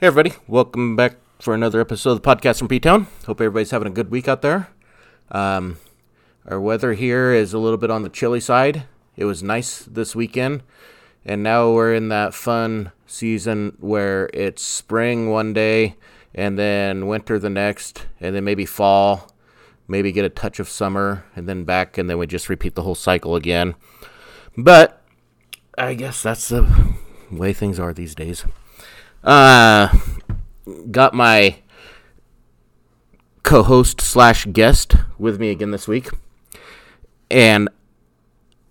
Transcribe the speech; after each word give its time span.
Hey, 0.00 0.08
everybody. 0.08 0.34
Welcome 0.48 0.96
back 0.96 1.18
for 1.38 1.54
another 1.54 1.80
episode 1.80 2.10
of 2.10 2.22
the 2.22 2.28
podcast 2.28 2.58
from 2.58 2.66
P 2.66 2.80
Town. 2.80 3.06
Hope 3.26 3.40
everybody's 3.40 3.70
having 3.70 3.86
a 3.86 3.92
good 3.92 4.10
week 4.10 4.26
out 4.26 4.42
there. 4.42 4.68
Um, 5.30 5.78
our 6.48 6.60
weather 6.60 6.94
here 6.94 7.32
is 7.32 7.54
a 7.54 7.60
little 7.60 7.78
bit 7.78 7.92
on 7.92 8.02
the 8.02 8.08
chilly 8.08 8.40
side. 8.40 8.88
It 9.16 9.24
was 9.24 9.44
nice 9.44 9.84
this 9.84 10.16
weekend, 10.16 10.64
and 11.24 11.44
now 11.44 11.70
we're 11.70 11.94
in 11.94 12.08
that 12.08 12.34
fun 12.34 12.90
season 13.06 13.76
where 13.78 14.28
it's 14.34 14.64
spring 14.64 15.30
one 15.30 15.52
day 15.52 15.94
and 16.34 16.58
then 16.58 17.06
winter 17.06 17.38
the 17.38 17.48
next, 17.48 18.06
and 18.18 18.34
then 18.34 18.42
maybe 18.42 18.66
fall, 18.66 19.32
maybe 19.86 20.10
get 20.10 20.24
a 20.24 20.28
touch 20.28 20.58
of 20.58 20.68
summer, 20.68 21.24
and 21.36 21.48
then 21.48 21.62
back, 21.62 21.96
and 21.98 22.10
then 22.10 22.18
we 22.18 22.26
just 22.26 22.48
repeat 22.48 22.74
the 22.74 22.82
whole 22.82 22.96
cycle 22.96 23.36
again. 23.36 23.76
But 24.58 25.04
I 25.78 25.94
guess 25.94 26.20
that's 26.20 26.48
the 26.48 26.96
way 27.30 27.52
things 27.52 27.78
are 27.78 27.94
these 27.94 28.16
days. 28.16 28.44
Uh, 29.24 29.88
got 30.90 31.14
my 31.14 31.56
co-host 33.42 34.00
slash 34.00 34.46
guest 34.52 34.94
with 35.18 35.40
me 35.40 35.50
again 35.50 35.70
this 35.70 35.88
week, 35.88 36.10
and 37.30 37.68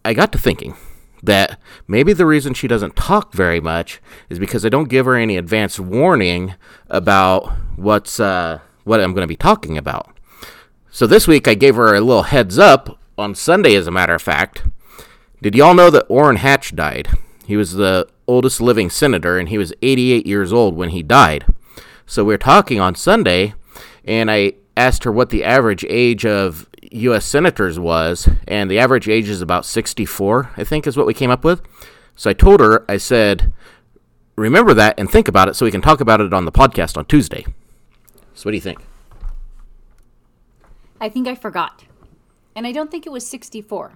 I 0.05 0.13
got 0.13 0.31
to 0.33 0.37
thinking 0.37 0.75
that 1.23 1.59
maybe 1.87 2.13
the 2.13 2.25
reason 2.25 2.53
she 2.53 2.67
doesn't 2.67 2.95
talk 2.95 3.33
very 3.33 3.59
much 3.59 3.99
is 4.29 4.37
because 4.37 4.65
I 4.65 4.69
don't 4.69 4.89
give 4.89 5.05
her 5.05 5.15
any 5.15 5.37
advance 5.37 5.79
warning 5.79 6.53
about 6.89 7.51
what's 7.75 8.19
uh, 8.19 8.59
what 8.83 8.99
I'm 8.99 9.13
going 9.13 9.23
to 9.23 9.27
be 9.27 9.35
talking 9.35 9.77
about. 9.77 10.15
So 10.91 11.07
this 11.07 11.27
week 11.27 11.47
I 11.47 11.55
gave 11.55 11.75
her 11.75 11.95
a 11.95 12.01
little 12.01 12.23
heads 12.23 12.59
up 12.59 12.99
on 13.17 13.33
Sunday, 13.33 13.73
as 13.75 13.87
a 13.87 13.91
matter 13.91 14.13
of 14.13 14.21
fact. 14.21 14.63
Did 15.41 15.55
y'all 15.55 15.73
know 15.73 15.89
that 15.89 16.05
Orrin 16.09 16.37
Hatch 16.37 16.75
died? 16.75 17.09
He 17.45 17.57
was 17.57 17.73
the 17.73 18.07
oldest 18.27 18.61
living 18.61 18.89
senator, 18.89 19.37
and 19.37 19.49
he 19.49 19.57
was 19.57 19.73
88 19.81 20.25
years 20.25 20.53
old 20.53 20.75
when 20.75 20.89
he 20.89 21.03
died. 21.03 21.45
So 22.05 22.23
we 22.23 22.33
are 22.33 22.39
talking 22.39 22.79
on 22.79 22.95
Sunday, 22.95 23.53
and 24.05 24.29
I 24.29 24.53
asked 24.75 25.03
her 25.03 25.11
what 25.11 25.29
the 25.29 25.43
average 25.43 25.85
age 25.89 26.25
of 26.25 26.67
U.S. 26.91 27.25
senators 27.25 27.79
was, 27.79 28.29
and 28.47 28.69
the 28.69 28.79
average 28.79 29.07
age 29.07 29.29
is 29.29 29.41
about 29.41 29.65
64, 29.65 30.51
I 30.57 30.63
think 30.63 30.85
is 30.85 30.97
what 30.97 31.07
we 31.07 31.13
came 31.13 31.31
up 31.31 31.43
with. 31.43 31.61
So 32.15 32.29
I 32.29 32.33
told 32.33 32.59
her, 32.59 32.85
I 32.89 32.97
said, 32.97 33.51
remember 34.35 34.73
that 34.73 34.99
and 34.99 35.09
think 35.09 35.27
about 35.27 35.47
it 35.47 35.55
so 35.55 35.65
we 35.65 35.71
can 35.71 35.81
talk 35.81 36.01
about 36.01 36.21
it 36.21 36.33
on 36.33 36.45
the 36.45 36.51
podcast 36.51 36.97
on 36.97 37.05
Tuesday. 37.05 37.45
So 38.33 38.47
what 38.47 38.51
do 38.51 38.57
you 38.57 38.61
think? 38.61 38.79
I 40.99 41.09
think 41.09 41.27
I 41.27 41.35
forgot. 41.35 41.83
And 42.55 42.67
I 42.67 42.71
don't 42.71 42.91
think 42.91 43.05
it 43.05 43.11
was 43.11 43.27
64. 43.27 43.93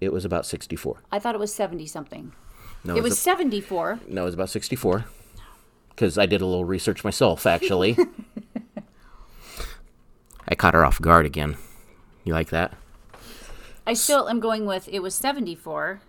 It 0.00 0.12
was 0.12 0.24
about 0.24 0.46
64. 0.46 1.02
I 1.10 1.18
thought 1.18 1.34
it 1.34 1.38
was 1.38 1.54
70 1.54 1.86
something. 1.86 2.32
No, 2.84 2.96
it 2.96 3.02
was 3.02 3.12
a- 3.14 3.16
74. 3.16 4.00
no, 4.08 4.22
it 4.22 4.24
was 4.26 4.34
about 4.34 4.50
64. 4.50 5.04
Because 5.90 6.16
I 6.18 6.26
did 6.26 6.40
a 6.40 6.46
little 6.46 6.64
research 6.64 7.04
myself, 7.04 7.46
actually. 7.46 7.96
I 10.48 10.54
caught 10.54 10.74
her 10.74 10.84
off 10.84 11.00
guard 11.00 11.26
again. 11.26 11.56
You 12.24 12.32
like 12.32 12.50
that? 12.50 12.74
I 13.86 13.94
still 13.94 14.28
am 14.28 14.40
going 14.40 14.66
with 14.66 14.88
it 14.88 15.00
was 15.00 15.14
74. 15.14 16.00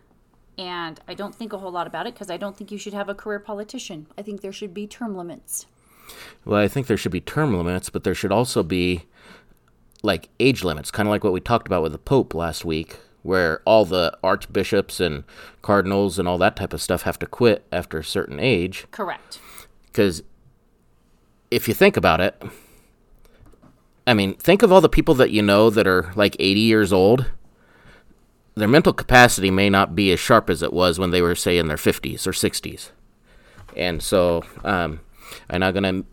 And 0.58 1.00
I 1.08 1.14
don't 1.16 1.34
think 1.34 1.52
a 1.54 1.58
whole 1.58 1.72
lot 1.72 1.88
about 1.88 2.06
it 2.08 2.14
because 2.14 2.30
I 2.30 2.38
don't 2.38 2.56
think 2.56 2.72
you 2.72 2.78
should 2.78 2.94
have 2.94 3.10
a 3.10 3.16
career 3.16 3.40
politician. 3.40 4.06
I 4.18 4.22
think 4.22 4.42
there 4.42 4.52
should 4.52 4.74
be 4.74 4.86
term 4.86 5.16
limits. 5.18 5.66
Well, 6.46 6.60
I 6.60 6.68
think 6.68 6.88
there 6.88 6.98
should 6.98 7.12
be 7.12 7.22
term 7.22 7.56
limits, 7.58 7.90
but 7.90 8.04
there 8.04 8.14
should 8.14 8.32
also 8.32 8.62
be 8.62 9.06
like 10.04 10.30
age 10.40 10.64
limits, 10.64 10.92
kind 10.92 11.08
of 11.08 11.12
like 11.12 11.24
what 11.24 11.34
we 11.34 11.40
talked 11.40 11.66
about 11.66 11.82
with 11.82 11.92
the 11.94 11.98
Pope 11.98 12.36
last 12.36 12.64
week, 12.66 12.98
where 13.24 13.62
all 13.66 13.86
the 13.86 14.16
archbishops 14.24 15.00
and 15.00 15.24
cardinals 15.62 16.20
and 16.20 16.28
all 16.28 16.38
that 16.38 16.56
type 16.56 16.74
of 16.74 16.82
stuff 16.82 17.04
have 17.04 17.18
to 17.20 17.26
quit 17.26 17.66
after 17.72 17.98
a 17.98 18.04
certain 18.04 18.40
age. 18.40 18.86
Correct. 18.92 19.40
Because 19.88 20.24
if 21.50 21.68
you 21.68 21.74
think 21.74 21.98
about 21.98 22.22
it, 22.22 22.42
I 24.06 24.14
mean, 24.14 24.36
think 24.36 24.62
of 24.62 24.72
all 24.72 24.82
the 24.82 24.90
people 24.90 25.16
that 25.16 25.32
you 25.32 25.42
know 25.42 25.70
that 25.70 25.88
are 25.88 26.12
like 26.16 26.36
80 26.40 26.60
years 26.60 26.92
old. 26.92 27.32
Their 28.56 28.68
mental 28.68 28.94
capacity 28.94 29.50
may 29.50 29.70
not 29.70 29.96
be 29.96 30.12
as 30.12 30.20
sharp 30.20 30.50
as 30.50 30.62
it 30.62 30.74
was 30.74 31.00
when 31.00 31.10
they 31.10 31.22
were, 31.22 31.34
say, 31.34 31.58
in 31.58 31.68
their 31.68 31.78
50s 31.78 32.28
or 32.28 32.32
60s. 32.32 32.92
And 33.76 34.04
so 34.04 34.44
um, 34.64 35.00
I'm 35.50 35.62
not 35.62 35.74
going 35.74 35.84
to 35.84 36.06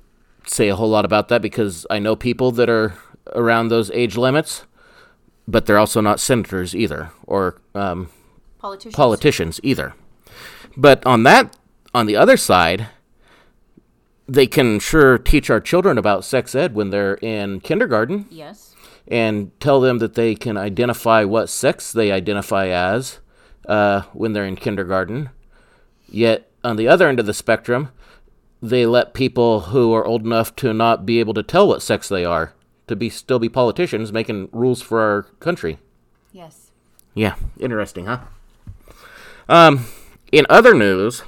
say 0.50 0.69
a 0.69 0.77
whole 0.77 0.88
lot 0.88 1.04
about 1.04 1.28
that 1.28 1.42
because 1.42 1.87
I 1.91 1.98
know 1.98 2.16
people 2.16 2.50
that 2.53 2.71
are 2.71 2.94
around 3.34 3.69
those 3.69 3.91
age 3.91 4.16
limits, 4.16 4.65
but 5.50 5.66
they're 5.66 5.78
also 5.78 6.00
not 6.00 6.21
senators 6.21 6.75
either 6.75 7.11
or 7.27 7.61
um, 7.75 8.09
Politicians. 8.59 8.94
politicians 8.94 9.61
either. 9.62 9.94
But 10.77 11.05
on 11.05 11.25
that, 11.25 11.56
on 11.93 12.06
the 12.06 12.16
other 12.16 12.37
side, 12.37 12.87
they 14.28 14.47
can 14.47 14.78
sure 14.78 15.19
teach 15.19 15.50
our 15.50 15.60
children 15.60 15.99
about 15.99 16.25
sex 16.25 16.55
ed 16.55 16.75
when 16.75 16.91
they're 16.91 17.15
in 17.15 17.60
kindergarten 17.60 18.27
yes. 18.31 18.75
and 19.09 19.50
tell 19.60 19.81
them 19.81 19.99
that 19.99 20.15
they 20.15 20.37
can 20.37 20.56
identify 20.56 21.25
what 21.25 21.49
sex 21.49 21.93
they 21.93 22.12
identify 22.12 22.69
as 22.69 23.19
uh, 23.66 24.03
when 24.12 24.33
they're 24.33 24.47
in 24.47 24.56
kindergarten. 24.56 25.31
Yet, 26.09 26.49
on 26.62 26.77
the 26.77 26.87
other 26.87 27.09
end 27.09 27.19
of 27.19 27.27
the 27.27 27.34
spectrum, 27.34 27.91
they 28.62 28.87
let 28.87 29.15
people 29.15 29.60
who 29.60 29.93
are 29.94 30.05
old 30.05 30.25
enough 30.25 30.55
to 30.56 30.72
not 30.72 31.06
be 31.06 31.19
able 31.19 31.34
to 31.34 31.43
tell 31.43 31.66
what 31.66 31.83
sex 31.83 32.09
they 32.09 32.25
are 32.25 32.53
to 32.91 32.97
be 32.97 33.09
still 33.09 33.39
be 33.39 33.49
politicians 33.49 34.12
making 34.12 34.49
rules 34.53 34.83
for 34.83 35.01
our 35.01 35.23
country. 35.41 35.78
Yes. 36.33 36.71
Yeah, 37.15 37.37
interesting, 37.59 38.06
huh? 38.06 38.21
Um, 39.49 39.87
in 40.31 40.47
other 40.49 40.75
news, 40.75 41.23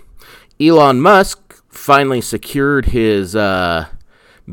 Elon 0.60 1.00
Musk 1.00 1.62
finally 1.68 2.20
secured 2.20 2.86
his 2.86 3.34
uh, 3.34 3.86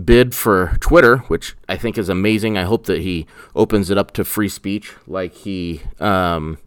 bid 0.06 0.34
for 0.34 0.78
Twitter, 0.80 1.18
which 1.28 1.56
I 1.68 1.78
think 1.78 1.98
is 1.98 2.10
amazing. 2.10 2.58
I 2.58 2.64
hope 2.64 2.86
that 2.86 3.02
he 3.02 3.28
opens 3.56 3.90
it 3.90 3.98
up 3.98 4.12
to 4.14 4.24
free 4.24 4.50
speech 4.50 4.94
like 5.06 5.34
he 5.34 5.82
um, 6.00 6.58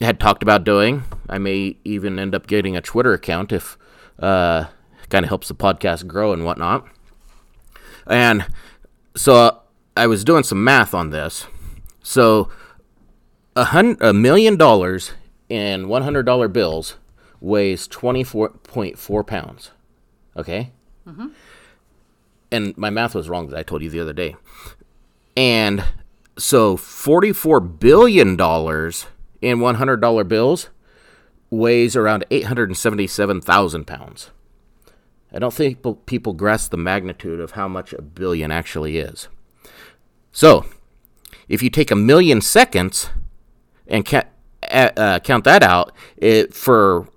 had 0.00 0.18
talked 0.18 0.42
about 0.42 0.64
doing. 0.64 1.04
I 1.28 1.38
may 1.38 1.76
even 1.84 2.18
end 2.18 2.34
up 2.34 2.46
getting 2.46 2.76
a 2.76 2.80
Twitter 2.80 3.12
account 3.12 3.52
if 3.52 3.78
uh, 4.18 4.64
kind 5.10 5.24
of 5.24 5.28
helps 5.28 5.48
the 5.48 5.54
podcast 5.54 6.06
grow 6.06 6.32
and 6.32 6.44
whatnot. 6.44 6.86
And 8.06 8.46
so 9.16 9.60
I 9.96 10.06
was 10.06 10.24
doing 10.24 10.42
some 10.42 10.62
math 10.62 10.94
on 10.94 11.10
this. 11.10 11.46
So 12.02 12.48
a, 13.56 13.64
hundred 13.64 14.02
a 14.02 14.12
million 14.12 14.56
dollars 14.56 15.12
in 15.48 15.88
one 15.88 16.02
hundred 16.02 16.24
dollar 16.24 16.48
bills 16.48 16.96
weighs 17.40 17.86
twenty 17.86 18.24
four 18.24 18.50
point 18.50 18.98
four 18.98 19.24
pounds. 19.24 19.70
Okay. 20.36 20.72
Mm-hmm. 21.06 21.28
And 22.52 22.76
my 22.78 22.90
math 22.90 23.14
was 23.14 23.28
wrong 23.28 23.48
that 23.48 23.58
I 23.58 23.62
told 23.62 23.82
you 23.82 23.90
the 23.90 24.00
other 24.00 24.12
day. 24.12 24.36
And 25.36 25.84
so 26.38 26.76
forty 26.76 27.32
four 27.32 27.60
billion 27.60 28.36
dollars 28.36 29.06
in 29.42 29.60
one 29.60 29.76
hundred 29.76 30.00
dollar 30.00 30.24
bills 30.24 30.68
weighs 31.50 31.96
around 31.96 32.24
eight 32.30 32.44
hundred 32.44 32.70
and 32.70 32.76
seventy 32.76 33.06
seven 33.06 33.40
thousand 33.40 33.86
pounds. 33.86 34.30
I 35.32 35.38
don't 35.38 35.54
think 35.54 35.82
people, 36.06 36.32
grasp 36.32 36.70
the 36.70 36.76
magnitude 36.76 37.40
of 37.40 37.52
how 37.52 37.68
much 37.68 37.92
a 37.92 38.02
billion 38.02 38.50
actually 38.50 38.98
is. 38.98 39.28
So, 40.32 40.66
if 41.48 41.62
you 41.62 41.70
take 41.70 41.90
a 41.90 41.96
million 41.96 42.40
seconds 42.40 43.10
and 43.86 44.04
ca- 44.04 44.24
uh, 44.70 45.18
count 45.20 45.44
that 45.44 45.62
out, 45.62 45.92
it 46.16 46.54
for 46.54 47.08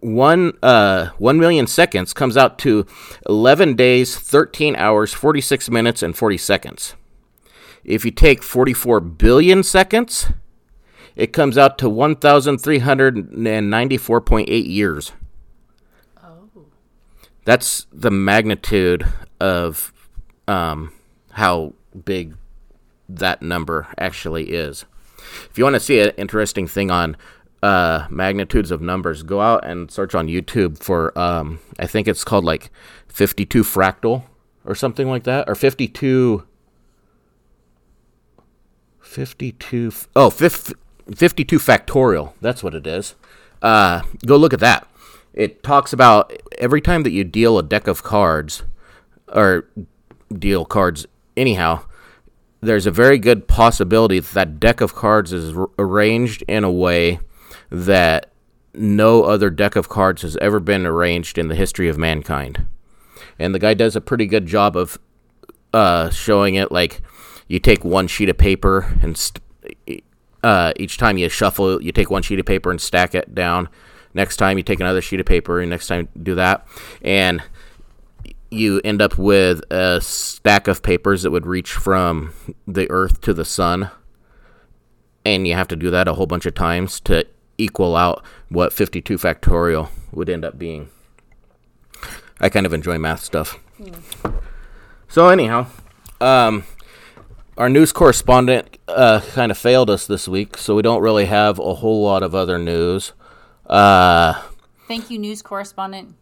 one 0.00 0.52
uh, 0.62 1.10
one 1.18 1.38
million 1.38 1.66
seconds 1.66 2.12
comes 2.12 2.36
out 2.36 2.58
to 2.60 2.86
eleven 3.28 3.74
days, 3.74 4.16
thirteen 4.16 4.76
hours, 4.76 5.12
forty 5.12 5.40
six 5.40 5.70
minutes, 5.70 6.02
and 6.02 6.16
forty 6.16 6.38
seconds. 6.38 6.94
If 7.84 8.04
you 8.04 8.10
take 8.10 8.42
forty 8.42 8.72
four 8.72 9.00
billion 9.00 9.62
seconds, 9.62 10.30
it 11.16 11.32
comes 11.32 11.58
out 11.58 11.78
to 11.78 11.88
one 11.88 12.16
thousand 12.16 12.58
three 12.58 12.78
hundred 12.78 13.16
and 13.16 13.70
ninety 13.70 13.98
four 13.98 14.20
point 14.20 14.48
eight 14.50 14.66
years. 14.66 15.12
That's 17.44 17.86
the 17.92 18.10
magnitude 18.10 19.06
of 19.40 19.92
um, 20.46 20.92
how 21.32 21.74
big 22.04 22.36
that 23.08 23.42
number 23.42 23.88
actually 23.98 24.50
is. 24.50 24.84
If 25.50 25.58
you 25.58 25.64
want 25.64 25.74
to 25.74 25.80
see 25.80 26.00
an 26.00 26.12
interesting 26.16 26.66
thing 26.66 26.90
on 26.90 27.16
uh, 27.62 28.06
magnitudes 28.10 28.70
of 28.70 28.80
numbers, 28.80 29.22
go 29.22 29.40
out 29.40 29.64
and 29.64 29.90
search 29.90 30.14
on 30.14 30.28
YouTube 30.28 30.78
for, 30.78 31.16
um, 31.18 31.60
I 31.78 31.86
think 31.86 32.08
it's 32.08 32.24
called 32.24 32.44
like 32.44 32.70
52 33.08 33.62
fractal 33.62 34.24
or 34.64 34.74
something 34.74 35.08
like 35.08 35.24
that, 35.24 35.48
or 35.48 35.54
52. 35.54 36.46
52. 39.00 39.92
Oh, 40.16 40.30
fif- 40.30 40.72
52 41.14 41.58
factorial. 41.58 42.32
That's 42.40 42.62
what 42.62 42.74
it 42.74 42.86
is. 42.86 43.14
Uh, 43.60 44.02
go 44.26 44.36
look 44.36 44.52
at 44.52 44.60
that. 44.60 44.88
It 45.34 45.62
talks 45.62 45.92
about 45.92 46.32
every 46.58 46.80
time 46.80 47.02
that 47.04 47.10
you 47.12 47.24
deal 47.24 47.58
a 47.58 47.62
deck 47.62 47.86
of 47.86 48.02
cards, 48.02 48.64
or 49.28 49.68
deal 50.32 50.64
cards 50.64 51.06
anyhow, 51.36 51.84
there's 52.60 52.86
a 52.86 52.90
very 52.90 53.18
good 53.18 53.48
possibility 53.48 54.20
that 54.20 54.32
that 54.34 54.60
deck 54.60 54.80
of 54.80 54.94
cards 54.94 55.32
is 55.32 55.56
r- 55.56 55.70
arranged 55.78 56.44
in 56.46 56.64
a 56.64 56.70
way 56.70 57.18
that 57.70 58.30
no 58.74 59.24
other 59.24 59.50
deck 59.50 59.76
of 59.76 59.88
cards 59.88 60.22
has 60.22 60.36
ever 60.38 60.60
been 60.60 60.86
arranged 60.86 61.38
in 61.38 61.48
the 61.48 61.54
history 61.54 61.88
of 61.88 61.98
mankind. 61.98 62.66
and 63.38 63.54
the 63.54 63.58
guy 63.58 63.74
does 63.74 63.96
a 63.96 64.00
pretty 64.00 64.26
good 64.26 64.46
job 64.46 64.76
of 64.76 64.98
uh, 65.74 66.10
showing 66.10 66.54
it. 66.54 66.70
Like 66.70 67.00
you 67.48 67.58
take 67.58 67.84
one 67.84 68.06
sheet 68.06 68.28
of 68.28 68.38
paper 68.38 68.98
and 69.02 69.16
st- 69.16 69.42
uh, 70.42 70.72
each 70.76 70.98
time 70.98 71.18
you 71.18 71.28
shuffle, 71.28 71.82
you 71.82 71.92
take 71.92 72.10
one 72.10 72.22
sheet 72.22 72.38
of 72.38 72.46
paper 72.46 72.70
and 72.70 72.80
stack 72.80 73.14
it 73.14 73.34
down. 73.34 73.68
Next 74.14 74.36
time 74.36 74.58
you 74.58 74.62
take 74.62 74.80
another 74.80 75.00
sheet 75.00 75.20
of 75.20 75.26
paper, 75.26 75.60
and 75.60 75.70
next 75.70 75.86
time 75.86 76.08
do 76.22 76.34
that, 76.34 76.66
and 77.00 77.42
you 78.50 78.80
end 78.84 79.00
up 79.00 79.16
with 79.16 79.62
a 79.70 80.00
stack 80.00 80.68
of 80.68 80.82
papers 80.82 81.22
that 81.22 81.30
would 81.30 81.46
reach 81.46 81.72
from 81.72 82.32
the 82.66 82.90
Earth 82.90 83.20
to 83.22 83.32
the 83.32 83.44
Sun, 83.44 83.90
and 85.24 85.46
you 85.46 85.54
have 85.54 85.68
to 85.68 85.76
do 85.76 85.90
that 85.90 86.08
a 86.08 86.14
whole 86.14 86.26
bunch 86.26 86.44
of 86.44 86.54
times 86.54 87.00
to 87.00 87.26
equal 87.56 87.96
out 87.96 88.24
what 88.48 88.72
52 88.72 89.16
factorial 89.16 89.88
would 90.12 90.28
end 90.28 90.44
up 90.44 90.58
being. 90.58 90.90
I 92.40 92.48
kind 92.48 92.66
of 92.66 92.72
enjoy 92.72 92.98
math 92.98 93.20
stuff. 93.22 93.58
So 95.08 95.28
anyhow, 95.28 95.66
um, 96.20 96.64
our 97.56 97.68
news 97.68 97.92
correspondent 97.92 98.78
uh, 98.88 99.20
kind 99.32 99.52
of 99.52 99.58
failed 99.58 99.90
us 99.90 100.06
this 100.06 100.26
week, 100.26 100.56
so 100.56 100.74
we 100.74 100.82
don't 100.82 101.02
really 101.02 101.26
have 101.26 101.58
a 101.58 101.74
whole 101.74 102.02
lot 102.02 102.22
of 102.22 102.34
other 102.34 102.58
news. 102.58 103.12
Uh, 103.66 104.42
Thank 104.88 105.10
you, 105.10 105.18
news 105.18 105.42
correspondent. 105.42 106.14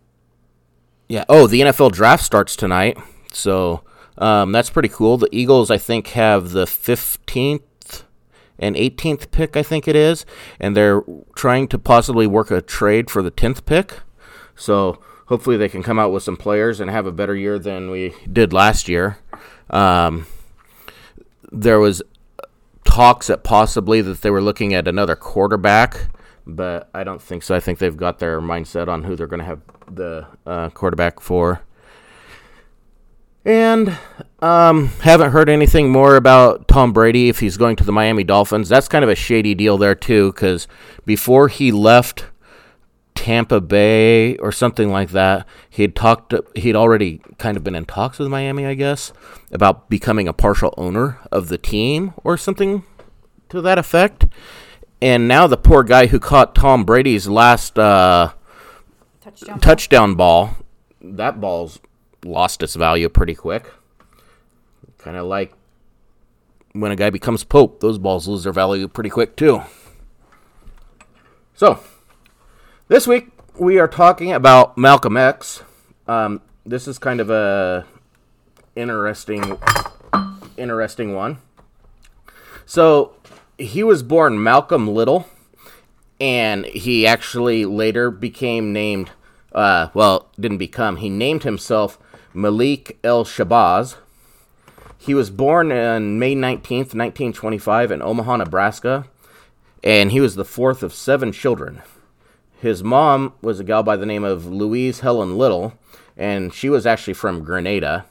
yeah. 1.08 1.24
Oh, 1.28 1.46
the 1.46 1.60
NFL 1.62 1.92
draft 1.92 2.24
starts 2.24 2.54
tonight, 2.56 2.96
so 3.32 3.82
um, 4.18 4.52
that's 4.52 4.70
pretty 4.70 4.88
cool. 4.88 5.16
The 5.16 5.28
Eagles, 5.32 5.70
I 5.70 5.78
think, 5.78 6.08
have 6.08 6.50
the 6.50 6.64
15th 6.66 7.62
and 8.58 8.76
18th 8.76 9.30
pick, 9.30 9.56
I 9.56 9.62
think 9.62 9.88
it 9.88 9.96
is, 9.96 10.26
and 10.60 10.76
they're 10.76 11.02
trying 11.34 11.66
to 11.68 11.78
possibly 11.78 12.26
work 12.26 12.50
a 12.50 12.60
trade 12.60 13.10
for 13.10 13.22
the 13.22 13.30
10th 13.30 13.64
pick. 13.64 14.00
So 14.54 14.98
hopefully 15.26 15.56
they 15.56 15.68
can 15.70 15.82
come 15.82 15.98
out 15.98 16.12
with 16.12 16.22
some 16.22 16.36
players 16.36 16.78
and 16.78 16.90
have 16.90 17.06
a 17.06 17.12
better 17.12 17.34
year 17.34 17.58
than 17.58 17.90
we 17.90 18.12
did 18.30 18.52
last 18.52 18.86
year. 18.88 19.16
Um, 19.70 20.26
there 21.50 21.78
was 21.80 22.02
talks 22.84 23.28
that 23.28 23.42
possibly 23.44 24.02
that 24.02 24.20
they 24.20 24.30
were 24.30 24.42
looking 24.42 24.74
at 24.74 24.86
another 24.86 25.16
quarterback, 25.16 26.08
but 26.46 26.88
I 26.94 27.04
don't 27.04 27.20
think 27.20 27.42
so. 27.42 27.54
I 27.54 27.60
think 27.60 27.78
they've 27.78 27.96
got 27.96 28.18
their 28.18 28.40
mindset 28.40 28.88
on 28.88 29.04
who 29.04 29.16
they're 29.16 29.26
going 29.26 29.40
to 29.40 29.46
have 29.46 29.60
the 29.90 30.26
uh, 30.46 30.70
quarterback 30.70 31.20
for. 31.20 31.62
And 33.44 33.96
um, 34.40 34.88
haven't 35.00 35.32
heard 35.32 35.48
anything 35.48 35.90
more 35.90 36.16
about 36.16 36.68
Tom 36.68 36.92
Brady 36.92 37.28
if 37.28 37.40
he's 37.40 37.56
going 37.56 37.76
to 37.76 37.84
the 37.84 37.92
Miami 37.92 38.22
Dolphins. 38.22 38.68
That's 38.68 38.88
kind 38.88 39.02
of 39.02 39.08
a 39.08 39.14
shady 39.14 39.54
deal 39.54 39.78
there 39.78 39.94
too, 39.94 40.32
because 40.32 40.68
before 41.06 41.48
he 41.48 41.72
left 41.72 42.26
Tampa 43.14 43.60
Bay 43.60 44.36
or 44.36 44.52
something 44.52 44.90
like 44.90 45.10
that, 45.10 45.46
he'd 45.70 45.96
talked. 45.96 46.34
He'd 46.54 46.76
already 46.76 47.22
kind 47.38 47.56
of 47.56 47.64
been 47.64 47.74
in 47.74 47.86
talks 47.86 48.18
with 48.18 48.28
Miami, 48.28 48.66
I 48.66 48.74
guess, 48.74 49.12
about 49.50 49.88
becoming 49.88 50.28
a 50.28 50.32
partial 50.32 50.74
owner 50.76 51.18
of 51.32 51.48
the 51.48 51.58
team 51.58 52.12
or 52.22 52.36
something 52.36 52.84
to 53.48 53.62
that 53.62 53.78
effect. 53.78 54.26
And 55.02 55.26
now 55.26 55.46
the 55.46 55.56
poor 55.56 55.82
guy 55.82 56.06
who 56.06 56.20
caught 56.20 56.54
Tom 56.54 56.84
Brady's 56.84 57.26
last 57.26 57.78
uh, 57.78 58.32
Touchdown. 59.20 59.60
touchdown 59.60 60.14
ball, 60.14 60.56
that 61.00 61.40
ball's 61.40 61.80
lost 62.24 62.62
its 62.62 62.74
value 62.74 63.08
pretty 63.08 63.34
quick. 63.34 63.72
Kind 64.98 65.16
of 65.16 65.26
like 65.26 65.54
when 66.72 66.92
a 66.92 66.96
guy 66.96 67.10
becomes 67.10 67.44
pope, 67.44 67.80
those 67.80 67.98
balls 67.98 68.28
lose 68.28 68.44
their 68.44 68.52
value 68.52 68.86
pretty 68.88 69.10
quick 69.10 69.36
too. 69.36 69.62
So, 71.54 71.80
this 72.88 73.06
week 73.06 73.28
we 73.58 73.78
are 73.78 73.88
talking 73.88 74.32
about 74.32 74.76
Malcolm 74.76 75.16
X. 75.16 75.62
Um, 76.06 76.42
this 76.66 76.86
is 76.86 76.98
kind 76.98 77.20
of 77.20 77.30
a 77.30 77.86
interesting, 78.76 79.58
interesting 80.56 81.14
one. 81.14 81.38
So, 82.66 83.14
he 83.60 83.82
was 83.82 84.02
born 84.02 84.42
Malcolm 84.42 84.88
Little, 84.88 85.28
and 86.20 86.64
he 86.66 87.06
actually 87.06 87.64
later 87.64 88.10
became 88.10 88.72
named. 88.72 89.10
Uh, 89.52 89.88
well, 89.94 90.28
didn't 90.38 90.58
become. 90.58 90.96
He 90.96 91.08
named 91.08 91.42
himself 91.42 91.98
Malik 92.32 92.98
El 93.04 93.24
Shabazz. 93.24 93.96
He 94.96 95.14
was 95.14 95.30
born 95.30 95.72
on 95.72 96.18
May 96.18 96.34
19th, 96.34 96.94
1925, 96.94 97.90
in 97.90 98.02
Omaha, 98.02 98.36
Nebraska, 98.36 99.06
and 99.82 100.12
he 100.12 100.20
was 100.20 100.36
the 100.36 100.44
fourth 100.44 100.82
of 100.82 100.92
seven 100.92 101.32
children. 101.32 101.82
His 102.60 102.84
mom 102.84 103.32
was 103.40 103.60
a 103.60 103.64
gal 103.64 103.82
by 103.82 103.96
the 103.96 104.04
name 104.06 104.24
of 104.24 104.46
Louise 104.46 105.00
Helen 105.00 105.38
Little, 105.38 105.72
and 106.16 106.52
she 106.52 106.68
was 106.68 106.86
actually 106.86 107.14
from 107.14 107.42
Grenada. 107.42 108.04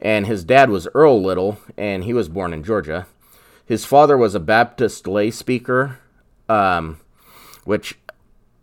And 0.00 0.26
his 0.26 0.42
dad 0.42 0.68
was 0.68 0.88
Earl 0.94 1.22
Little, 1.22 1.58
and 1.76 2.02
he 2.02 2.12
was 2.12 2.28
born 2.28 2.52
in 2.52 2.64
Georgia. 2.64 3.06
His 3.64 3.84
father 3.84 4.16
was 4.16 4.34
a 4.34 4.40
Baptist 4.40 5.06
lay 5.06 5.30
speaker, 5.30 5.98
um, 6.48 7.00
which 7.64 7.98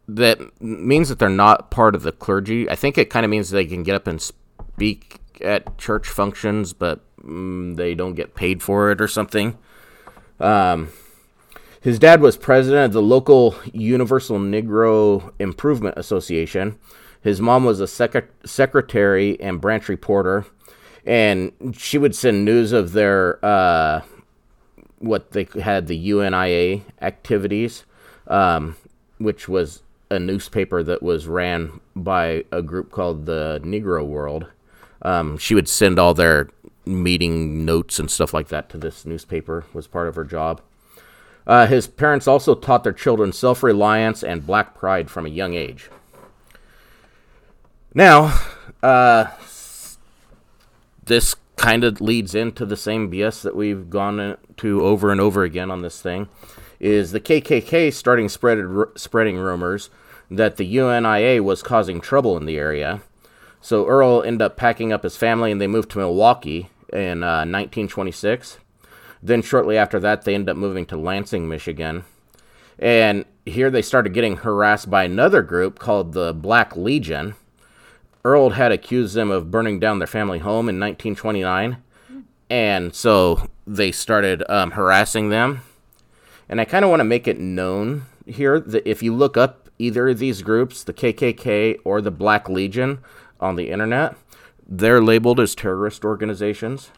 that 0.08 0.62
means 0.62 1.10
that 1.10 1.20
they're 1.20 1.30
not 1.30 1.72
part 1.72 1.96
of 1.96 2.04
the 2.04 2.12
clergy. 2.12 2.70
I 2.70 2.76
think 2.76 2.98
it 2.98 3.10
kind 3.10 3.26
of 3.26 3.30
means 3.30 3.50
they 3.50 3.66
can 3.66 3.84
get 3.84 3.96
up 3.96 4.08
and 4.08 4.22
speak 4.22 5.20
at 5.42 5.78
church 5.78 6.08
functions, 6.08 6.74
but 6.74 7.02
mm, 7.22 7.76
they 7.76 7.96
don't 7.96 8.16
get 8.16 8.36
paid 8.36 8.62
for 8.62 8.92
it 8.92 9.00
or 9.00 9.08
something. 9.08 9.58
Um, 10.40 10.90
his 11.82 12.00
dad 12.00 12.22
was 12.22 12.38
president 12.38 12.86
of 12.86 12.94
the 12.94 13.02
local 13.02 13.56
Universal 13.72 14.40
Negro 14.40 15.32
Improvement 15.40 15.98
Association. 15.98 16.78
His 17.22 17.40
mom 17.40 17.66
was 17.66 17.80
a 17.80 17.88
sec- 17.88 18.32
secretary 18.46 19.40
and 19.40 19.62
branch 19.62 19.90
reporter, 19.90 20.46
and 21.06 21.52
she 21.78 21.98
would 21.98 22.16
send 22.16 22.44
news 22.44 22.72
of 22.72 22.92
their 22.94 23.44
uh, 23.46 24.02
what 25.00 25.32
they 25.32 25.48
had 25.62 25.88
the 25.88 25.98
UNIA 25.98 26.82
activities, 27.02 27.86
um, 28.28 28.76
which 29.18 29.50
was 29.50 29.82
a 30.12 30.20
newspaper 30.20 30.84
that 30.84 31.04
was 31.04 31.28
ran 31.28 31.80
by 31.96 32.44
a 32.52 32.62
group 32.62 32.92
called 32.92 33.26
the 33.26 33.62
Negro 33.64 34.06
World. 34.06 34.48
Um, 35.02 35.38
she 35.38 35.56
would 35.56 35.70
send 35.70 35.98
all 36.00 36.14
their 36.14 36.50
meeting 36.86 37.66
notes 37.66 38.00
and 38.00 38.10
stuff 38.10 38.34
like 38.34 38.48
that 38.50 38.70
to 38.70 38.78
this 38.78 39.06
newspaper 39.06 39.66
was 39.74 39.88
part 39.88 40.08
of 40.08 40.16
her 40.16 40.24
job. 40.24 40.62
Uh, 41.46 41.66
his 41.68 41.88
parents 41.88 42.28
also 42.28 42.54
taught 42.54 42.84
their 42.84 42.94
children 42.94 43.32
self 43.32 43.64
reliance 43.64 44.24
and 44.24 44.46
black 44.46 44.76
pride 44.76 45.10
from 45.10 45.26
a 45.26 45.30
young 45.30 45.54
age. 45.54 45.90
Now, 47.94 48.40
uh, 48.84 49.26
this 51.04 51.36
kind 51.60 51.84
of 51.84 52.00
leads 52.00 52.34
into 52.34 52.66
the 52.66 52.78
same 52.78 53.12
BS 53.12 53.42
that 53.42 53.56
we've 53.56 53.90
gone 53.90 54.38
to 54.58 54.82
over 54.82 55.12
and 55.12 55.20
over 55.20 55.44
again 55.44 55.70
on 55.70 55.82
this 55.82 56.02
thing. 56.02 56.30
Is 56.80 57.12
the 57.12 57.20
KKK 57.20 57.92
starting 57.92 58.30
spread, 58.30 58.64
spreading 58.96 59.36
rumors 59.36 59.90
that 60.32 60.56
the 60.56 60.76
UNIA 60.78 61.44
was 61.44 61.62
causing 61.62 62.00
trouble 62.00 62.38
in 62.38 62.46
the 62.46 62.58
area? 62.58 63.02
So 63.60 63.86
Earl 63.86 64.24
ended 64.24 64.42
up 64.42 64.56
packing 64.56 64.94
up 64.94 65.04
his 65.04 65.18
family 65.18 65.52
and 65.52 65.60
they 65.60 65.68
moved 65.68 65.92
to 65.92 65.98
Milwaukee 65.98 66.70
in 66.94 67.24
uh, 67.24 67.44
1926. 67.44 68.58
Then 69.22 69.42
shortly 69.42 69.78
after 69.78 70.00
that, 70.00 70.24
they 70.24 70.36
ended 70.36 70.50
up 70.52 70.58
moving 70.58 70.86
to 70.86 70.98
Lansing, 70.98 71.50
Michigan. 71.50 72.06
And 72.78 73.26
here 73.46 73.70
they 73.70 73.82
started 73.82 74.14
getting 74.14 74.38
harassed 74.38 74.90
by 74.90 75.04
another 75.04 75.42
group 75.42 75.78
called 75.78 76.14
the 76.14 76.34
Black 76.34 76.78
Legion. 76.78 77.36
Earl 78.24 78.52
had 78.52 78.72
accused 78.72 79.16
them 79.16 79.32
of 79.32 79.52
burning 79.52 79.80
down 79.80 80.00
their 80.00 80.08
family 80.08 80.40
home 80.40 80.70
in 80.70 80.80
1929. 80.80 81.78
And 82.50 82.94
so 82.96 83.48
they 83.66 83.92
started 83.92 84.44
um, 84.50 84.72
harassing 84.72 85.30
them. 85.30 85.62
And 86.48 86.60
I 86.60 86.66
kind 86.66 86.84
of 86.84 86.90
want 86.90 87.00
to 87.00 87.06
make 87.06 87.28
it 87.28 87.40
known 87.40 88.06
here 88.26 88.60
that 88.60 88.90
if 88.90 89.04
you 89.04 89.14
look 89.14 89.38
up 89.38 89.70
either 89.78 90.10
of 90.10 90.20
these 90.20 90.42
groups, 90.42 90.84
the 90.84 90.94
KKK 90.94 91.80
or 91.84 92.02
the 92.02 92.12
Black 92.12 92.50
Legion, 92.50 93.00
on 93.40 93.56
the 93.56 93.70
internet, 93.70 94.16
they're 94.68 95.02
labeled 95.02 95.40
as 95.40 95.56
terrorist 95.56 96.04
organizations 96.04 96.92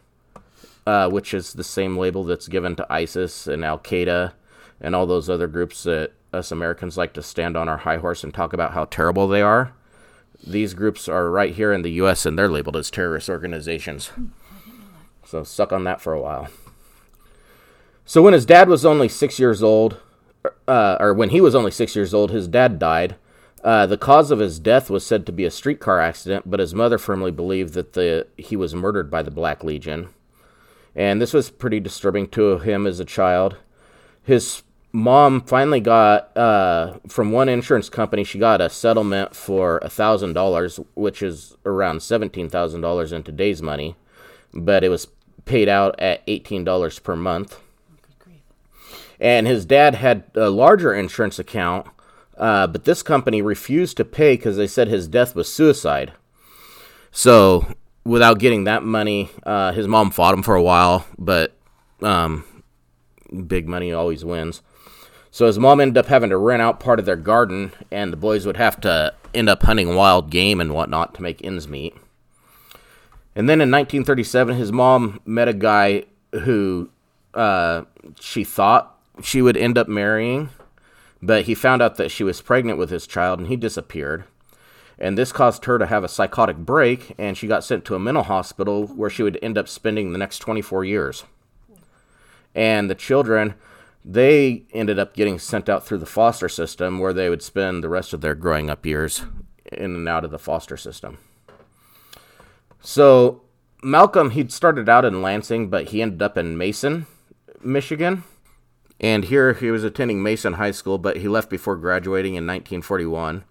uh, 0.86 1.08
which 1.08 1.32
is 1.34 1.52
the 1.52 1.64
same 1.64 1.96
label 1.96 2.24
that's 2.24 2.48
given 2.48 2.76
to 2.76 2.92
ISIS 2.92 3.46
and 3.46 3.64
Al 3.64 3.78
Qaeda 3.78 4.32
and 4.80 4.94
all 4.94 5.06
those 5.06 5.30
other 5.30 5.46
groups 5.46 5.84
that 5.84 6.12
us 6.32 6.50
Americans 6.50 6.96
like 6.96 7.12
to 7.12 7.22
stand 7.22 7.56
on 7.56 7.68
our 7.68 7.78
high 7.78 7.98
horse 7.98 8.24
and 8.24 8.32
talk 8.32 8.52
about 8.52 8.72
how 8.72 8.84
terrible 8.86 9.28
they 9.28 9.42
are. 9.42 9.72
These 10.46 10.74
groups 10.74 11.08
are 11.08 11.30
right 11.30 11.54
here 11.54 11.72
in 11.72 11.82
the 11.82 11.92
U.S. 11.92 12.26
and 12.26 12.38
they're 12.38 12.48
labeled 12.48 12.76
as 12.76 12.90
terrorist 12.90 13.28
organizations. 13.28 14.10
So 15.24 15.44
suck 15.44 15.72
on 15.72 15.84
that 15.84 16.00
for 16.00 16.12
a 16.12 16.20
while. 16.20 16.48
So 18.04 18.22
when 18.22 18.34
his 18.34 18.44
dad 18.44 18.68
was 18.68 18.84
only 18.84 19.08
six 19.08 19.38
years 19.38 19.62
old, 19.62 20.00
uh, 20.66 20.96
or 20.98 21.14
when 21.14 21.30
he 21.30 21.40
was 21.40 21.54
only 21.54 21.70
six 21.70 21.94
years 21.94 22.12
old, 22.12 22.30
his 22.30 22.48
dad 22.48 22.78
died. 22.78 23.16
Uh, 23.62 23.86
the 23.86 23.96
cause 23.96 24.32
of 24.32 24.40
his 24.40 24.58
death 24.58 24.90
was 24.90 25.06
said 25.06 25.24
to 25.24 25.32
be 25.32 25.44
a 25.44 25.50
streetcar 25.50 26.00
accident, 26.00 26.50
but 26.50 26.58
his 26.58 26.74
mother 26.74 26.98
firmly 26.98 27.30
believed 27.30 27.74
that 27.74 27.92
the 27.92 28.26
he 28.36 28.56
was 28.56 28.74
murdered 28.74 29.08
by 29.08 29.22
the 29.22 29.30
Black 29.30 29.62
Legion 29.62 30.08
and 30.94 31.20
this 31.20 31.32
was 31.32 31.50
pretty 31.50 31.80
disturbing 31.80 32.28
to 32.28 32.58
him 32.58 32.86
as 32.86 33.00
a 33.00 33.04
child. 33.04 33.56
His 34.22 34.62
mom 34.92 35.40
finally 35.40 35.80
got 35.80 36.36
uh, 36.36 36.98
from 37.08 37.32
one 37.32 37.48
insurance 37.48 37.88
company. 37.88 38.24
She 38.24 38.38
got 38.38 38.60
a 38.60 38.68
settlement 38.68 39.34
for 39.34 39.78
a 39.78 39.88
thousand 39.88 40.34
dollars, 40.34 40.78
which 40.94 41.22
is 41.22 41.56
around 41.64 42.02
seventeen 42.02 42.48
thousand 42.48 42.82
dollars 42.82 43.12
in 43.12 43.22
today's 43.22 43.62
money, 43.62 43.96
but 44.52 44.84
it 44.84 44.90
was 44.90 45.08
paid 45.44 45.68
out 45.68 45.98
at 45.98 46.22
eighteen 46.26 46.64
dollars 46.64 46.98
per 46.98 47.16
month. 47.16 47.58
And 49.18 49.46
his 49.46 49.64
dad 49.64 49.94
had 49.94 50.24
a 50.34 50.50
larger 50.50 50.92
insurance 50.92 51.38
account, 51.38 51.86
uh, 52.36 52.66
but 52.66 52.84
this 52.84 53.02
company 53.02 53.40
refused 53.40 53.96
to 53.98 54.04
pay 54.04 54.36
because 54.36 54.56
they 54.56 54.66
said 54.66 54.88
his 54.88 55.06
death 55.06 55.36
was 55.36 55.52
suicide. 55.52 56.12
So, 57.12 57.72
without 58.04 58.40
getting 58.40 58.64
that 58.64 58.82
money, 58.82 59.30
uh, 59.44 59.72
his 59.72 59.86
mom 59.86 60.10
fought 60.10 60.34
him 60.34 60.42
for 60.42 60.56
a 60.56 60.62
while, 60.62 61.06
but 61.18 61.54
um, 62.02 62.44
big 63.46 63.68
money 63.68 63.92
always 63.92 64.24
wins. 64.24 64.62
So 65.30 65.46
his 65.46 65.58
mom 65.58 65.80
ended 65.80 65.96
up 65.96 66.06
having 66.06 66.30
to 66.30 66.36
rent 66.36 66.60
out 66.60 66.78
part 66.78 66.98
of 66.98 67.06
their 67.06 67.16
garden, 67.16 67.72
and 67.90 68.12
the 68.12 68.18
boys 68.18 68.44
would 68.44 68.58
have 68.58 68.80
to 68.82 69.14
end 69.32 69.48
up 69.48 69.62
hunting 69.62 69.94
wild 69.94 70.30
game 70.30 70.60
and 70.60 70.74
whatnot 70.74 71.14
to 71.14 71.22
make 71.22 71.42
ends 71.42 71.66
meet. 71.66 71.96
And 73.34 73.48
then 73.48 73.62
in 73.62 73.70
1937, 73.70 74.56
his 74.56 74.72
mom 74.72 75.20
met 75.24 75.48
a 75.48 75.54
guy 75.54 76.04
who 76.32 76.90
uh, 77.32 77.84
she 78.20 78.44
thought 78.44 78.98
she 79.22 79.40
would 79.40 79.56
end 79.56 79.78
up 79.78 79.88
marrying, 79.88 80.50
but 81.22 81.44
he 81.44 81.54
found 81.54 81.80
out 81.80 81.96
that 81.96 82.10
she 82.10 82.24
was 82.24 82.42
pregnant 82.42 82.78
with 82.78 82.90
his 82.90 83.06
child 83.06 83.38
and 83.38 83.48
he 83.48 83.56
disappeared. 83.56 84.24
And 84.98 85.16
this 85.16 85.32
caused 85.32 85.64
her 85.64 85.78
to 85.78 85.86
have 85.86 86.04
a 86.04 86.08
psychotic 86.08 86.58
break, 86.58 87.14
and 87.18 87.36
she 87.36 87.46
got 87.46 87.64
sent 87.64 87.84
to 87.86 87.94
a 87.94 87.98
mental 87.98 88.24
hospital 88.24 88.86
where 88.86 89.10
she 89.10 89.22
would 89.22 89.38
end 89.42 89.56
up 89.56 89.66
spending 89.66 90.12
the 90.12 90.18
next 90.18 90.38
24 90.40 90.84
years. 90.84 91.24
And 92.54 92.90
the 92.90 92.94
children, 92.94 93.54
they 94.04 94.64
ended 94.72 94.98
up 94.98 95.14
getting 95.14 95.38
sent 95.38 95.68
out 95.68 95.86
through 95.86 95.98
the 95.98 96.06
foster 96.06 96.48
system 96.48 96.98
where 96.98 97.12
they 97.12 97.28
would 97.28 97.42
spend 97.42 97.82
the 97.82 97.88
rest 97.88 98.12
of 98.12 98.20
their 98.20 98.34
growing 98.34 98.68
up 98.68 98.84
years 98.84 99.22
in 99.70 99.94
and 99.94 100.08
out 100.08 100.24
of 100.24 100.30
the 100.30 100.38
foster 100.38 100.76
system. 100.76 101.18
So 102.80 103.42
Malcolm, 103.82 104.30
he'd 104.30 104.52
started 104.52 104.88
out 104.88 105.04
in 105.04 105.22
Lansing, 105.22 105.68
but 105.68 105.88
he 105.88 106.02
ended 106.02 106.22
up 106.22 106.36
in 106.36 106.58
Mason, 106.58 107.06
Michigan. 107.62 108.24
And 109.00 109.24
here 109.24 109.54
he 109.54 109.70
was 109.70 109.82
attending 109.82 110.22
Mason 110.22 110.54
High 110.54 110.70
School, 110.70 110.98
but 110.98 111.16
he 111.18 111.28
left 111.28 111.50
before 111.50 111.76
graduating 111.76 112.34
in 112.34 112.46
1941. 112.46 113.44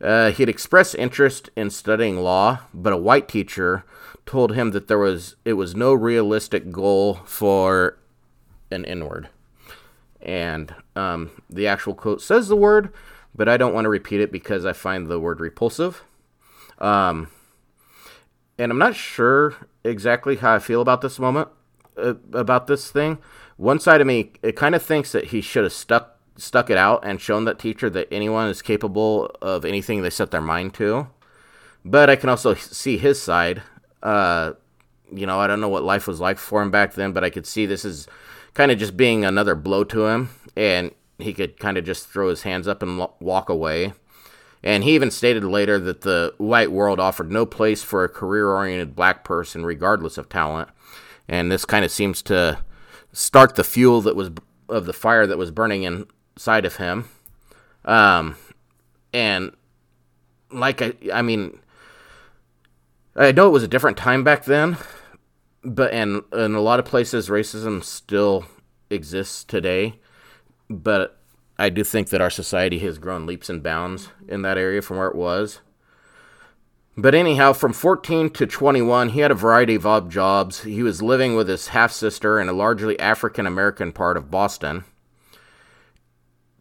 Uh, 0.00 0.30
he'd 0.30 0.48
expressed 0.48 0.94
interest 0.94 1.50
in 1.56 1.70
studying 1.70 2.18
law, 2.18 2.60
but 2.72 2.92
a 2.92 2.96
white 2.96 3.28
teacher 3.28 3.84
told 4.24 4.54
him 4.54 4.70
that 4.70 4.88
there 4.88 4.98
was 4.98 5.36
it 5.44 5.54
was 5.54 5.74
no 5.74 5.92
realistic 5.92 6.70
goal 6.70 7.20
for 7.24 7.98
an 8.70 8.84
N-word. 8.84 9.28
And 10.20 10.74
um, 10.96 11.30
the 11.48 11.66
actual 11.66 11.94
quote 11.94 12.20
says 12.20 12.48
the 12.48 12.56
word, 12.56 12.92
but 13.34 13.48
I 13.48 13.56
don't 13.56 13.74
want 13.74 13.84
to 13.86 13.90
repeat 13.90 14.20
it 14.20 14.32
because 14.32 14.66
I 14.66 14.72
find 14.72 15.06
the 15.06 15.20
word 15.20 15.40
repulsive. 15.40 16.02
Um, 16.78 17.28
and 18.58 18.70
I'm 18.70 18.78
not 18.78 18.94
sure 18.94 19.54
exactly 19.84 20.36
how 20.36 20.54
I 20.54 20.58
feel 20.58 20.82
about 20.82 21.00
this 21.00 21.18
moment, 21.18 21.48
uh, 21.96 22.14
about 22.32 22.66
this 22.66 22.90
thing. 22.90 23.18
One 23.56 23.80
side 23.80 24.00
of 24.00 24.06
me, 24.06 24.32
it 24.42 24.56
kind 24.56 24.74
of 24.74 24.82
thinks 24.82 25.12
that 25.12 25.26
he 25.26 25.40
should 25.40 25.64
have 25.64 25.72
stuck 25.72 26.16
stuck 26.36 26.70
it 26.70 26.78
out 26.78 27.04
and 27.04 27.20
shown 27.20 27.44
that 27.44 27.58
teacher 27.58 27.90
that 27.90 28.08
anyone 28.10 28.48
is 28.48 28.62
capable 28.62 29.26
of 29.42 29.64
anything 29.64 30.00
they 30.00 30.08
set 30.08 30.30
their 30.30 30.40
mind 30.40 30.72
to. 30.72 31.06
But 31.84 32.08
I 32.08 32.16
can 32.16 32.30
also 32.30 32.54
see 32.54 32.96
his 32.96 33.20
side. 33.20 33.62
Uh, 34.02 34.52
you 35.12 35.26
know, 35.26 35.38
I 35.38 35.46
don't 35.46 35.60
know 35.60 35.68
what 35.68 35.82
life 35.82 36.06
was 36.06 36.20
like 36.20 36.38
for 36.38 36.62
him 36.62 36.70
back 36.70 36.94
then, 36.94 37.12
but 37.12 37.24
I 37.24 37.30
could 37.30 37.46
see 37.46 37.66
this 37.66 37.84
is 37.84 38.06
kind 38.54 38.70
of 38.70 38.78
just 38.78 38.96
being 38.96 39.24
another 39.24 39.54
blow 39.54 39.84
to 39.84 40.06
him, 40.06 40.30
and 40.56 40.92
he 41.18 41.32
could 41.32 41.58
kind 41.58 41.76
of 41.76 41.84
just 41.84 42.08
throw 42.08 42.28
his 42.28 42.42
hands 42.42 42.66
up 42.66 42.82
and 42.82 43.06
walk 43.20 43.48
away. 43.48 43.92
And 44.62 44.84
he 44.84 44.94
even 44.94 45.10
stated 45.10 45.42
later 45.44 45.78
that 45.78 46.02
the 46.02 46.34
white 46.36 46.70
world 46.70 47.00
offered 47.00 47.32
no 47.32 47.46
place 47.46 47.82
for 47.82 48.04
a 48.04 48.08
career 48.08 48.48
oriented 48.48 48.94
black 48.94 49.24
person, 49.24 49.64
regardless 49.64 50.18
of 50.18 50.28
talent. 50.28 50.68
And 51.28 51.50
this 51.50 51.64
kind 51.64 51.84
of 51.84 51.90
seems 51.90 52.20
to 52.22 52.58
start 53.12 53.54
the 53.54 53.64
fuel 53.64 54.00
that 54.02 54.16
was 54.16 54.30
of 54.68 54.86
the 54.86 54.92
fire 54.92 55.26
that 55.26 55.38
was 55.38 55.50
burning 55.50 55.82
inside 55.82 56.64
of 56.64 56.76
him. 56.76 57.08
Um, 57.84 58.36
and 59.12 59.52
like 60.52 60.82
I, 60.82 60.92
I 61.12 61.22
mean, 61.22 61.58
I 63.16 63.32
know 63.32 63.46
it 63.46 63.52
was 63.52 63.62
a 63.62 63.68
different 63.68 63.96
time 63.96 64.24
back 64.24 64.44
then, 64.44 64.76
but 65.62 65.92
and 65.92 66.22
in 66.32 66.54
a 66.54 66.60
lot 66.60 66.78
of 66.78 66.84
places, 66.84 67.28
racism 67.28 67.82
still 67.84 68.46
exists 68.88 69.44
today. 69.44 69.96
But 70.68 71.18
I 71.58 71.68
do 71.68 71.84
think 71.84 72.08
that 72.08 72.20
our 72.20 72.30
society 72.30 72.78
has 72.80 72.98
grown 72.98 73.26
leaps 73.26 73.50
and 73.50 73.62
bounds 73.62 74.08
in 74.28 74.42
that 74.42 74.58
area 74.58 74.82
from 74.82 74.96
where 74.96 75.08
it 75.08 75.16
was. 75.16 75.60
But 76.96 77.14
anyhow, 77.14 77.52
from 77.52 77.72
14 77.72 78.30
to 78.30 78.46
21, 78.46 79.10
he 79.10 79.20
had 79.20 79.30
a 79.30 79.34
variety 79.34 79.74
of 79.74 79.86
odd 79.86 80.10
jobs. 80.10 80.62
He 80.62 80.82
was 80.82 81.00
living 81.02 81.34
with 81.34 81.48
his 81.48 81.68
half 81.68 81.92
sister 81.92 82.40
in 82.40 82.48
a 82.48 82.52
largely 82.52 82.98
African 82.98 83.46
American 83.46 83.92
part 83.92 84.16
of 84.16 84.30
Boston. 84.30 84.84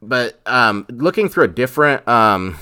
But 0.01 0.39
um, 0.45 0.85
looking 0.89 1.27
through 1.27 1.45
a 1.45 1.49
different, 1.49 2.07
um, 2.07 2.57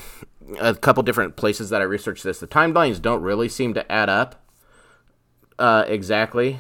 a 0.60 0.74
couple 0.74 1.04
different 1.04 1.36
places 1.36 1.70
that 1.70 1.82
I 1.82 1.86
researched 1.86 2.24
this, 2.24 2.40
the 2.40 2.48
timelines 2.48 3.02
don't 3.02 3.22
really 3.22 3.50
seem 3.50 3.74
to 3.76 3.92
add 3.92 4.10
up 4.10 4.47
uh, 5.60 5.86
exactly. 5.88 6.60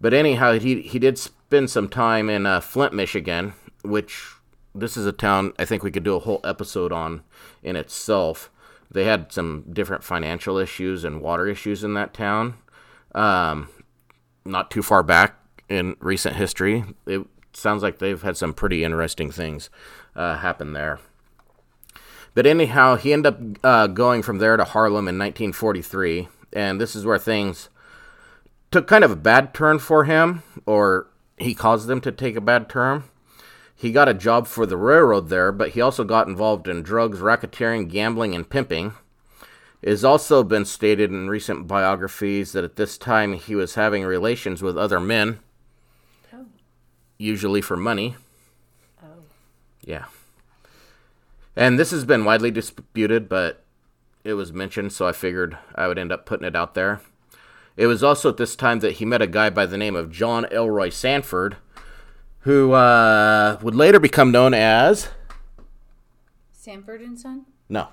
But 0.00 0.14
anyhow, 0.14 0.58
he 0.58 0.82
he 0.82 0.98
did 0.98 1.18
spend 1.18 1.70
some 1.70 1.88
time 1.88 2.30
in 2.30 2.46
uh, 2.46 2.60
Flint, 2.60 2.94
Michigan, 2.94 3.54
which 3.82 4.32
this 4.74 4.96
is 4.96 5.06
a 5.06 5.12
town 5.12 5.52
I 5.58 5.64
think 5.64 5.82
we 5.82 5.90
could 5.90 6.04
do 6.04 6.14
a 6.14 6.20
whole 6.20 6.40
episode 6.44 6.92
on 6.92 7.22
in 7.62 7.76
itself 7.76 8.50
they 8.90 9.04
had 9.04 9.32
some 9.32 9.64
different 9.72 10.02
financial 10.02 10.58
issues 10.58 11.04
and 11.04 11.20
water 11.20 11.46
issues 11.46 11.84
in 11.84 11.94
that 11.94 12.12
town. 12.12 12.54
Um, 13.14 13.68
not 14.44 14.70
too 14.70 14.82
far 14.82 15.02
back 15.02 15.36
in 15.68 15.96
recent 16.00 16.36
history, 16.36 16.84
it 17.06 17.24
sounds 17.52 17.82
like 17.82 17.98
they've 17.98 18.20
had 18.20 18.36
some 18.36 18.52
pretty 18.52 18.82
interesting 18.82 19.30
things 19.30 19.70
uh, 20.16 20.36
happen 20.38 20.72
there. 20.72 20.98
But 22.34 22.46
anyhow, 22.46 22.96
he 22.96 23.12
ended 23.12 23.34
up 23.34 23.40
uh, 23.62 23.86
going 23.88 24.22
from 24.22 24.38
there 24.38 24.56
to 24.56 24.64
Harlem 24.64 25.08
in 25.08 25.18
1943, 25.18 26.28
and 26.52 26.80
this 26.80 26.96
is 26.96 27.04
where 27.04 27.18
things 27.18 27.68
took 28.70 28.86
kind 28.86 29.04
of 29.04 29.10
a 29.10 29.16
bad 29.16 29.52
turn 29.52 29.78
for 29.78 30.04
him, 30.04 30.42
or 30.66 31.08
he 31.36 31.54
caused 31.54 31.88
them 31.88 32.00
to 32.02 32.12
take 32.12 32.36
a 32.36 32.40
bad 32.40 32.68
turn. 32.68 33.04
He 33.74 33.92
got 33.92 34.08
a 34.08 34.14
job 34.14 34.46
for 34.46 34.66
the 34.66 34.76
railroad 34.76 35.28
there, 35.28 35.52
but 35.52 35.70
he 35.70 35.80
also 35.80 36.04
got 36.04 36.28
involved 36.28 36.68
in 36.68 36.82
drugs, 36.82 37.20
racketeering, 37.20 37.88
gambling, 37.88 38.34
and 38.34 38.48
pimping. 38.48 38.92
It 39.82 39.88
has 39.88 40.04
also 40.04 40.44
been 40.44 40.66
stated 40.66 41.10
in 41.10 41.30
recent 41.30 41.66
biographies 41.66 42.52
that 42.52 42.64
at 42.64 42.76
this 42.76 42.98
time 42.98 43.32
he 43.32 43.54
was 43.54 43.76
having 43.76 44.04
relations 44.04 44.62
with 44.62 44.76
other 44.76 45.00
men, 45.00 45.40
oh. 46.34 46.44
usually 47.16 47.62
for 47.62 47.78
money. 47.78 48.16
Oh. 49.02 49.22
Yeah. 49.82 50.04
And 51.56 51.78
this 51.78 51.90
has 51.90 52.04
been 52.04 52.26
widely 52.26 52.50
disputed, 52.50 53.28
but 53.28 53.64
it 54.22 54.34
was 54.34 54.52
mentioned, 54.52 54.92
so 54.92 55.08
I 55.08 55.12
figured 55.12 55.56
I 55.74 55.88
would 55.88 55.98
end 55.98 56.12
up 56.12 56.26
putting 56.26 56.46
it 56.46 56.54
out 56.54 56.74
there. 56.74 57.00
It 57.76 57.86
was 57.86 58.02
also 58.02 58.28
at 58.28 58.36
this 58.36 58.56
time 58.56 58.80
that 58.80 58.92
he 58.92 59.04
met 59.04 59.22
a 59.22 59.26
guy 59.26 59.50
by 59.50 59.66
the 59.66 59.78
name 59.78 59.96
of 59.96 60.10
John 60.10 60.44
Elroy 60.46 60.90
Sanford, 60.90 61.56
who 62.40 62.72
uh, 62.72 63.58
would 63.62 63.74
later 63.74 64.00
become 64.00 64.30
known 64.30 64.54
as 64.54 65.08
Sanford 66.52 67.00
and 67.00 67.18
Son. 67.18 67.46
No. 67.68 67.88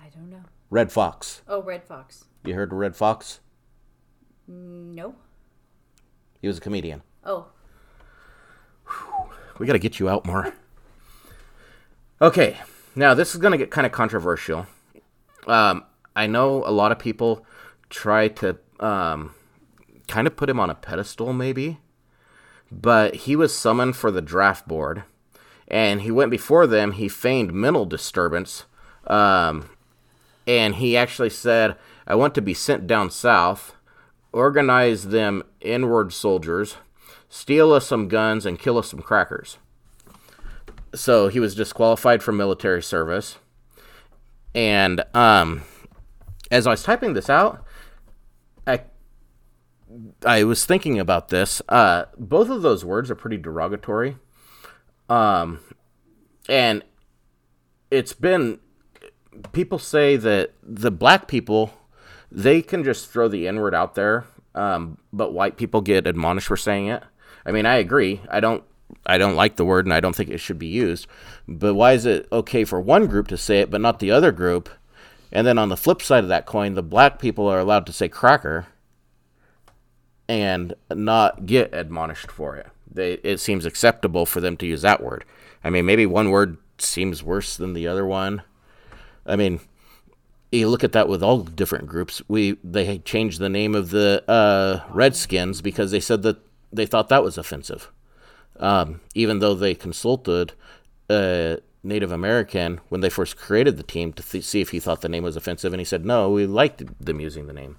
I 0.00 0.08
don't 0.08 0.30
know. 0.30 0.44
Redd 0.70 0.90
Foxx. 0.92 1.42
Oh, 1.46 1.62
Redd 1.62 1.84
Foxx. 1.84 2.24
You 2.44 2.54
heard 2.54 2.72
of 2.72 2.78
Redd 2.78 2.96
Foxx? 2.96 3.40
No. 4.46 5.14
He 6.40 6.48
was 6.48 6.58
a 6.58 6.60
comedian. 6.60 7.02
Oh. 7.24 7.48
Whew. 8.86 9.30
We 9.58 9.66
got 9.66 9.74
to 9.74 9.78
get 9.78 9.98
you 9.98 10.08
out 10.08 10.26
more. 10.26 10.54
Okay, 12.20 12.56
now 12.96 13.14
this 13.14 13.32
is 13.32 13.40
going 13.40 13.52
to 13.52 13.58
get 13.58 13.70
kind 13.70 13.86
of 13.86 13.92
controversial. 13.92 14.66
Um, 15.46 15.84
I 16.16 16.26
know 16.26 16.64
a 16.66 16.72
lot 16.72 16.90
of 16.90 16.98
people 16.98 17.46
try 17.90 18.28
to 18.28 18.58
um, 18.80 19.34
kind 20.06 20.26
of 20.26 20.36
put 20.36 20.50
him 20.50 20.60
on 20.60 20.70
a 20.70 20.74
pedestal, 20.74 21.32
maybe 21.32 21.78
but 22.70 23.14
he 23.14 23.36
was 23.36 23.54
summoned 23.54 23.96
for 23.96 24.10
the 24.10 24.22
draft 24.22 24.68
board, 24.68 25.04
and 25.66 26.02
he 26.02 26.10
went 26.10 26.30
before 26.30 26.66
them. 26.66 26.92
He 26.92 27.08
feigned 27.08 27.52
mental 27.52 27.86
disturbance, 27.86 28.64
um, 29.06 29.70
and 30.46 30.76
he 30.76 30.96
actually 30.96 31.30
said, 31.30 31.76
"I 32.06 32.14
want 32.14 32.34
to 32.34 32.42
be 32.42 32.54
sent 32.54 32.86
down 32.86 33.10
south, 33.10 33.74
organize 34.32 35.08
them 35.08 35.42
inward 35.60 36.12
soldiers, 36.12 36.76
steal 37.28 37.72
us 37.72 37.86
some 37.86 38.08
guns, 38.08 38.44
and 38.44 38.58
kill 38.58 38.78
us 38.78 38.88
some 38.88 39.02
crackers." 39.02 39.58
So 40.94 41.28
he 41.28 41.40
was 41.40 41.54
disqualified 41.54 42.22
from 42.22 42.36
military 42.36 42.82
service, 42.82 43.38
and 44.54 45.04
um, 45.14 45.62
as 46.50 46.66
I 46.66 46.70
was 46.70 46.82
typing 46.82 47.14
this 47.14 47.30
out, 47.30 47.64
I 50.24 50.44
was 50.44 50.64
thinking 50.64 50.98
about 50.98 51.28
this. 51.28 51.62
Uh, 51.68 52.04
both 52.18 52.50
of 52.50 52.62
those 52.62 52.84
words 52.84 53.10
are 53.10 53.14
pretty 53.14 53.38
derogatory. 53.38 54.16
Um, 55.08 55.60
and 56.48 56.82
it's 57.90 58.12
been 58.12 58.58
people 59.52 59.78
say 59.78 60.16
that 60.16 60.52
the 60.62 60.90
black 60.90 61.28
people 61.28 61.72
they 62.30 62.60
can 62.60 62.84
just 62.84 63.10
throw 63.10 63.28
the 63.28 63.48
N 63.48 63.58
word 63.58 63.74
out 63.74 63.94
there, 63.94 64.26
um, 64.54 64.98
but 65.12 65.32
white 65.32 65.56
people 65.56 65.80
get 65.80 66.06
admonished 66.06 66.46
for 66.46 66.56
saying 66.56 66.88
it. 66.88 67.02
I 67.46 67.52
mean, 67.52 67.64
I 67.64 67.76
agree. 67.76 68.20
I 68.30 68.40
don't. 68.40 68.64
I 69.04 69.18
don't 69.18 69.36
like 69.36 69.56
the 69.56 69.66
word, 69.66 69.84
and 69.84 69.92
I 69.92 70.00
don't 70.00 70.16
think 70.16 70.30
it 70.30 70.38
should 70.38 70.58
be 70.58 70.66
used. 70.66 71.06
But 71.46 71.74
why 71.74 71.92
is 71.92 72.06
it 72.06 72.26
okay 72.32 72.64
for 72.64 72.80
one 72.80 73.06
group 73.06 73.28
to 73.28 73.36
say 73.36 73.60
it, 73.60 73.70
but 73.70 73.82
not 73.82 74.00
the 74.00 74.10
other 74.10 74.32
group? 74.32 74.70
And 75.30 75.46
then 75.46 75.58
on 75.58 75.68
the 75.68 75.76
flip 75.76 76.00
side 76.00 76.24
of 76.24 76.28
that 76.30 76.46
coin, 76.46 76.74
the 76.74 76.82
black 76.82 77.18
people 77.18 77.46
are 77.48 77.58
allowed 77.58 77.84
to 77.86 77.92
say 77.92 78.08
cracker 78.08 78.66
and 80.28 80.74
not 80.90 81.46
get 81.46 81.72
admonished 81.72 82.30
for 82.30 82.56
it. 82.56 82.66
They, 82.90 83.14
it 83.22 83.38
seems 83.40 83.64
acceptable 83.64 84.26
for 84.26 84.40
them 84.40 84.56
to 84.58 84.66
use 84.66 84.82
that 84.82 85.02
word. 85.02 85.24
I 85.64 85.70
mean, 85.70 85.86
maybe 85.86 86.06
one 86.06 86.30
word 86.30 86.58
seems 86.78 87.22
worse 87.22 87.56
than 87.56 87.72
the 87.72 87.86
other 87.86 88.06
one. 88.06 88.42
I 89.26 89.36
mean, 89.36 89.60
you 90.50 90.68
look 90.68 90.84
at 90.84 90.92
that 90.92 91.08
with 91.08 91.22
all 91.22 91.42
different 91.42 91.86
groups. 91.86 92.22
We 92.28 92.58
they 92.64 92.98
changed 92.98 93.38
the 93.38 93.48
name 93.48 93.74
of 93.74 93.90
the 93.90 94.24
uh, 94.28 94.80
Redskins 94.90 95.60
because 95.60 95.90
they 95.90 96.00
said 96.00 96.22
that 96.22 96.38
they 96.72 96.86
thought 96.86 97.08
that 97.08 97.22
was 97.22 97.36
offensive, 97.36 97.90
um, 98.58 99.00
even 99.14 99.40
though 99.40 99.54
they 99.54 99.74
consulted 99.74 100.52
a 101.10 101.58
Native 101.82 102.12
American 102.12 102.80
when 102.88 103.00
they 103.00 103.10
first 103.10 103.36
created 103.36 103.76
the 103.76 103.82
team 103.82 104.12
to 104.14 104.22
th- 104.22 104.44
see 104.44 104.60
if 104.60 104.70
he 104.70 104.80
thought 104.80 105.00
the 105.00 105.08
name 105.08 105.24
was 105.24 105.36
offensive, 105.36 105.72
and 105.72 105.80
he 105.80 105.84
said 105.84 106.04
no, 106.04 106.30
we 106.30 106.46
liked 106.46 106.82
them 107.04 107.20
using 107.20 107.46
the 107.46 107.52
name. 107.52 107.78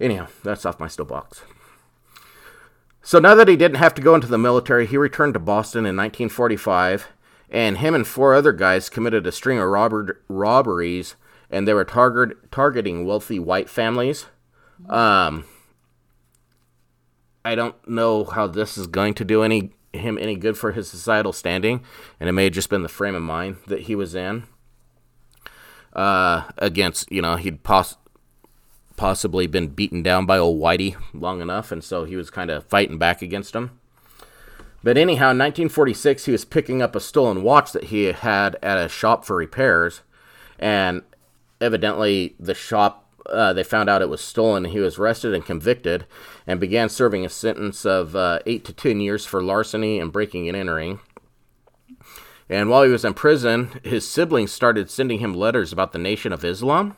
Anyhow, 0.00 0.28
that's 0.42 0.64
off 0.64 0.80
my 0.80 0.88
still 0.88 1.04
box. 1.04 1.42
So 3.02 3.18
now 3.18 3.34
that 3.34 3.48
he 3.48 3.56
didn't 3.56 3.78
have 3.78 3.94
to 3.94 4.02
go 4.02 4.14
into 4.14 4.26
the 4.26 4.38
military, 4.38 4.86
he 4.86 4.96
returned 4.96 5.34
to 5.34 5.40
Boston 5.40 5.80
in 5.80 5.96
1945 5.96 7.08
and 7.50 7.78
him 7.78 7.94
and 7.94 8.06
four 8.06 8.34
other 8.34 8.52
guys 8.52 8.88
committed 8.88 9.26
a 9.26 9.32
string 9.32 9.58
of 9.58 9.68
robber- 9.68 10.20
robberies, 10.28 11.16
and 11.50 11.66
they 11.66 11.72
were 11.72 11.84
target- 11.84 12.50
targeting 12.52 13.06
wealthy 13.06 13.38
white 13.38 13.70
families. 13.70 14.26
Um, 14.88 15.44
I 17.44 17.54
don't 17.54 17.74
know 17.88 18.24
how 18.24 18.46
this 18.46 18.76
is 18.76 18.86
going 18.86 19.14
to 19.14 19.24
do 19.24 19.42
any 19.42 19.72
him 19.94 20.18
any 20.18 20.36
good 20.36 20.58
for 20.58 20.72
his 20.72 20.90
societal 20.90 21.32
standing, 21.32 21.82
and 22.20 22.28
it 22.28 22.32
may 22.32 22.44
have 22.44 22.52
just 22.52 22.68
been 22.68 22.82
the 22.82 22.90
frame 22.90 23.14
of 23.14 23.22
mind 23.22 23.56
that 23.66 23.82
he 23.82 23.94
was 23.94 24.14
in. 24.14 24.44
Uh, 25.94 26.42
against 26.58 27.10
you 27.10 27.22
know 27.22 27.36
he'd 27.36 27.62
poss- 27.62 27.96
possibly 28.98 29.46
been 29.46 29.68
beaten 29.68 30.02
down 30.02 30.26
by 30.26 30.36
old 30.36 30.60
Whitey 30.60 30.96
long 31.14 31.40
enough, 31.40 31.72
and 31.72 31.82
so 31.82 32.04
he 32.04 32.16
was 32.16 32.28
kind 32.28 32.50
of 32.50 32.64
fighting 32.66 32.98
back 32.98 33.22
against 33.22 33.54
him. 33.54 33.78
But 34.82 34.98
anyhow, 34.98 35.30
in 35.30 35.38
1946, 35.38 36.26
he 36.26 36.32
was 36.32 36.44
picking 36.44 36.82
up 36.82 36.94
a 36.94 37.00
stolen 37.00 37.42
watch 37.42 37.72
that 37.72 37.84
he 37.84 38.04
had 38.04 38.56
at 38.62 38.76
a 38.76 38.88
shop 38.88 39.24
for 39.24 39.36
repairs, 39.36 40.02
and 40.58 41.02
evidently 41.60 42.34
the 42.38 42.54
shop 42.54 43.06
uh, 43.28 43.52
they 43.52 43.62
found 43.62 43.90
out 43.90 44.02
it 44.02 44.08
was 44.08 44.20
stolen. 44.20 44.64
He 44.64 44.78
was 44.78 44.98
arrested 44.98 45.34
and 45.34 45.44
convicted, 45.44 46.06
and 46.46 46.60
began 46.60 46.88
serving 46.88 47.24
a 47.24 47.28
sentence 47.28 47.84
of 47.84 48.16
uh, 48.16 48.40
eight 48.46 48.64
to 48.66 48.72
ten 48.72 49.00
years 49.00 49.26
for 49.26 49.42
larceny 49.42 49.98
and 49.98 50.12
breaking 50.12 50.48
and 50.48 50.56
entering. 50.56 51.00
And 52.48 52.70
while 52.70 52.82
he 52.82 52.90
was 52.90 53.04
in 53.04 53.14
prison, 53.14 53.80
his 53.84 54.08
siblings 54.08 54.52
started 54.52 54.90
sending 54.90 55.18
him 55.18 55.34
letters 55.34 55.72
about 55.72 55.92
the 55.92 55.98
Nation 55.98 56.32
of 56.32 56.44
Islam. 56.44 56.96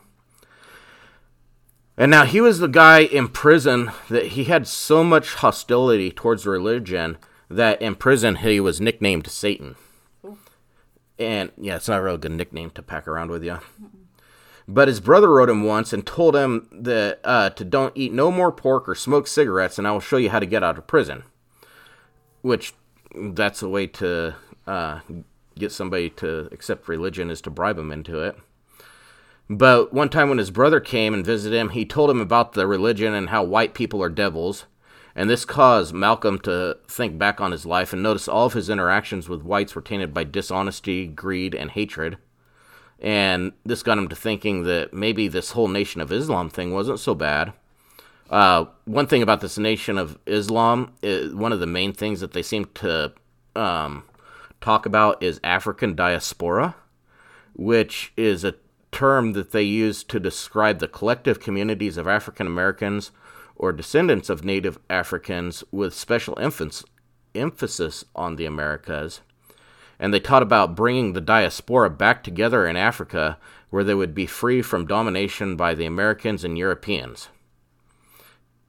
And 2.01 2.09
now 2.09 2.25
he 2.25 2.41
was 2.41 2.57
the 2.57 2.67
guy 2.67 3.01
in 3.01 3.27
prison 3.27 3.91
that 4.09 4.29
he 4.29 4.45
had 4.45 4.65
so 4.67 5.03
much 5.03 5.35
hostility 5.35 6.09
towards 6.09 6.47
religion 6.47 7.19
that 7.47 7.79
in 7.79 7.93
prison 7.93 8.37
he 8.37 8.59
was 8.59 8.81
nicknamed 8.81 9.27
Satan. 9.27 9.75
And 11.19 11.51
yeah, 11.59 11.75
it's 11.75 11.87
not 11.87 11.99
a 11.99 12.03
real 12.03 12.17
good 12.17 12.31
nickname 12.31 12.71
to 12.71 12.81
pack 12.81 13.07
around 13.07 13.29
with 13.29 13.43
you. 13.43 13.59
But 14.67 14.87
his 14.87 14.99
brother 14.99 15.29
wrote 15.29 15.47
him 15.47 15.63
once 15.63 15.93
and 15.93 16.03
told 16.03 16.35
him 16.35 16.67
that 16.71 17.19
uh, 17.23 17.51
to 17.51 17.63
don't 17.63 17.95
eat 17.95 18.11
no 18.11 18.31
more 18.31 18.51
pork 18.51 18.89
or 18.89 18.95
smoke 18.95 19.27
cigarettes, 19.27 19.77
and 19.77 19.87
I 19.87 19.91
will 19.91 19.99
show 19.99 20.17
you 20.17 20.31
how 20.31 20.39
to 20.39 20.47
get 20.47 20.63
out 20.63 20.79
of 20.79 20.87
prison. 20.87 21.21
Which 22.41 22.73
that's 23.13 23.61
a 23.61 23.69
way 23.69 23.85
to 23.85 24.33
uh, 24.65 25.01
get 25.55 25.71
somebody 25.71 26.09
to 26.09 26.49
accept 26.51 26.87
religion 26.87 27.29
is 27.29 27.41
to 27.41 27.51
bribe 27.51 27.75
them 27.75 27.91
into 27.91 28.21
it. 28.21 28.39
But 29.49 29.93
one 29.93 30.09
time 30.09 30.29
when 30.29 30.37
his 30.37 30.51
brother 30.51 30.79
came 30.79 31.13
and 31.13 31.25
visited 31.25 31.57
him, 31.57 31.69
he 31.69 31.85
told 31.85 32.09
him 32.09 32.21
about 32.21 32.53
the 32.53 32.67
religion 32.67 33.13
and 33.13 33.29
how 33.29 33.43
white 33.43 33.73
people 33.73 34.01
are 34.01 34.09
devils 34.09 34.65
and 35.15 35.29
this 35.29 35.45
caused 35.45 35.93
Malcolm 35.93 36.39
to 36.39 36.77
think 36.87 37.17
back 37.17 37.41
on 37.41 37.51
his 37.51 37.65
life 37.65 37.91
and 37.93 38.01
notice 38.01 38.27
all 38.27 38.45
of 38.45 38.53
his 38.53 38.69
interactions 38.69 39.27
with 39.27 39.43
whites 39.43 39.75
were 39.75 39.81
tainted 39.81 40.13
by 40.13 40.23
dishonesty, 40.23 41.05
greed, 41.05 41.53
and 41.53 41.71
hatred. 41.71 42.17
And 42.99 43.51
this 43.65 43.83
got 43.83 43.97
him 43.97 44.07
to 44.09 44.15
thinking 44.15 44.63
that 44.63 44.93
maybe 44.93 45.27
this 45.27 45.51
whole 45.51 45.67
Nation 45.67 46.01
of 46.01 46.11
Islam 46.11 46.49
thing 46.49 46.73
wasn't 46.73 46.99
so 46.99 47.15
bad. 47.15 47.53
Uh, 48.29 48.65
one 48.85 49.07
thing 49.07 49.21
about 49.21 49.41
this 49.41 49.57
Nation 49.57 49.97
of 49.97 50.17
Islam, 50.25 50.93
is, 51.01 51.33
one 51.33 51.51
of 51.51 51.59
the 51.59 51.67
main 51.67 51.91
things 51.91 52.21
that 52.21 52.31
they 52.31 52.43
seem 52.43 52.65
to 52.75 53.11
um, 53.55 54.03
talk 54.61 54.85
about 54.85 55.21
is 55.21 55.41
African 55.43 55.95
diaspora, 55.95 56.75
which 57.53 58.13
is 58.15 58.45
a 58.45 58.55
term 58.91 59.33
that 59.33 59.51
they 59.51 59.63
use 59.63 60.03
to 60.03 60.19
describe 60.19 60.79
the 60.79 60.87
collective 60.87 61.39
communities 61.39 61.97
of 61.97 62.07
African 62.07 62.47
Americans 62.47 63.11
or 63.55 63.71
descendants 63.71 64.29
of 64.29 64.43
native 64.43 64.79
Africans 64.89 65.63
with 65.71 65.93
special 65.93 66.37
emphasis 66.39 68.05
on 68.15 68.35
the 68.35 68.45
Americas. 68.45 69.21
And 69.99 70.13
they 70.13 70.19
taught 70.19 70.41
about 70.41 70.75
bringing 70.75 71.13
the 71.13 71.21
diaspora 71.21 71.89
back 71.91 72.23
together 72.23 72.65
in 72.65 72.75
Africa 72.75 73.37
where 73.69 73.83
they 73.83 73.93
would 73.93 74.13
be 74.13 74.25
free 74.25 74.61
from 74.61 74.85
domination 74.85 75.55
by 75.55 75.73
the 75.73 75.85
Americans 75.85 76.43
and 76.43 76.57
Europeans. 76.57 77.29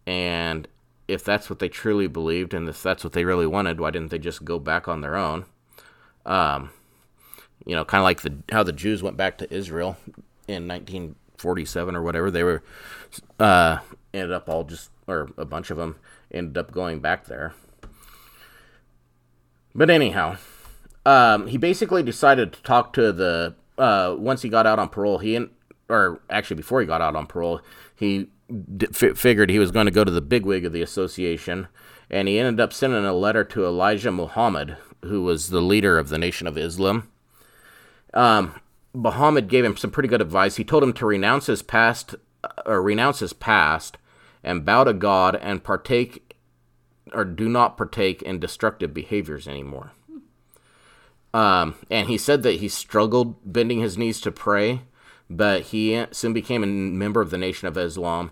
And 0.07 0.69
if 1.09 1.25
that's 1.25 1.51
what 1.51 1.59
they 1.59 1.69
truly 1.69 2.07
believed 2.07 2.55
and 2.55 2.69
if 2.69 2.83
that's 2.83 3.03
what 3.03 3.13
they 3.13 3.25
really 3.25 3.47
wanted, 3.47 3.81
why 3.81 3.91
didn't 3.91 4.11
they 4.11 4.19
just 4.19 4.45
go 4.45 4.59
back 4.59 4.89
on 4.89 5.01
their 5.01 5.17
own? 5.17 5.47
Um, 6.25 6.71
you 7.67 7.75
know, 7.75 7.85
kind 7.85 8.01
of 8.01 8.05
like 8.05 8.23
the 8.23 8.35
how 8.51 8.63
the 8.63 8.73
Jews 8.73 9.03
went 9.03 9.17
back 9.17 9.39
to 9.39 9.55
Israel 9.55 9.97
in 10.49 10.69
1947 10.69 11.97
or 11.97 12.03
whatever. 12.03 12.31
They 12.31 12.43
were 12.43 12.63
uh, 13.39 13.79
ended 14.15 14.33
up 14.33 14.49
all 14.49 14.65
just, 14.65 14.91
or 15.07 15.29
a 15.37 15.45
bunch 15.45 15.71
of 15.71 15.77
them 15.77 15.97
ended 16.33 16.59
up 16.59 16.73
going 16.73 17.01
back 17.01 17.27
there. 17.27 17.55
But 19.75 19.91
anyhow, 19.91 20.37
um, 21.07 21.47
he 21.47 21.57
basically 21.57 22.03
decided 22.03 22.53
to 22.53 22.63
talk 22.63 22.93
to 22.95 23.13
the, 23.13 23.55
uh, 23.79 24.15
once 24.19 24.43
he 24.43 24.49
got 24.49 24.67
out 24.67 24.79
on 24.79 24.89
parole, 24.89 25.19
he, 25.19 25.35
in, 25.35 25.51
or 25.89 26.21
actually 26.29 26.57
before 26.57 26.81
he 26.81 26.87
got 26.87 27.01
out 27.01 27.17
on 27.17 27.27
parole, 27.27 27.61
he 27.95 28.29
d- 28.77 28.87
f- 28.91 29.17
figured 29.17 29.51
he 29.51 29.59
was 29.59 29.71
going 29.71 29.87
to 29.87 29.93
go 29.93 30.05
to 30.05 30.11
the 30.11 30.21
bigwig 30.21 30.65
of 30.65 30.73
the 30.73 30.83
association, 30.83 31.69
and 32.11 32.29
he 32.29 32.39
ended 32.39 32.61
up 32.61 32.73
sending 32.73 33.05
a 33.05 33.15
letter 33.15 33.45
to 33.45 33.65
Elijah 33.65 34.13
Muhammad, 34.13 34.77
who 35.03 35.23
was 35.23 35.49
the 35.49 35.63
leader 35.63 35.99
of 35.99 36.11
the 36.11 36.19
Nation 36.19 36.47
of 36.47 36.59
Islam. 36.59 37.09
Um, 38.15 38.55
Muhammad 38.95 39.49
gave 39.49 39.65
him 39.65 39.77
some 39.77 39.91
pretty 39.91 40.09
good 40.09 40.21
advice. 40.21 40.57
He 40.57 40.65
told 40.65 40.83
him 40.83 40.93
to 40.95 41.07
renounce 41.07 41.47
his 41.47 41.63
past, 41.63 42.15
or 42.67 42.83
renounce 42.83 43.21
his 43.21 43.33
past, 43.33 43.97
and 44.45 44.65
bow 44.65 44.85
to 44.85 44.93
God 44.93 45.37
and 45.37 45.65
partake 45.65 46.33
or 47.13 47.25
do 47.25 47.49
not 47.49 47.77
partake 47.77 48.23
in 48.23 48.39
destructive 48.39 48.95
behaviors 48.95 49.47
anymore. 49.47 49.93
Um, 51.35 51.77
and 51.91 52.09
he 52.09 52.19
said 52.19 52.43
that 52.43 52.57
he 52.57 52.69
struggled 52.69 53.37
bending 53.51 53.81
his 53.81 53.97
knees 53.97 54.21
to 54.23 54.33
pray, 54.33 54.83
but 55.31 55.63
he 55.63 56.05
soon 56.11 56.33
became 56.33 56.63
a 56.63 56.67
member 56.67 57.21
of 57.21 57.31
the 57.31 57.39
Nation 57.39 57.69
of 57.69 57.79
Islam, 57.79 58.31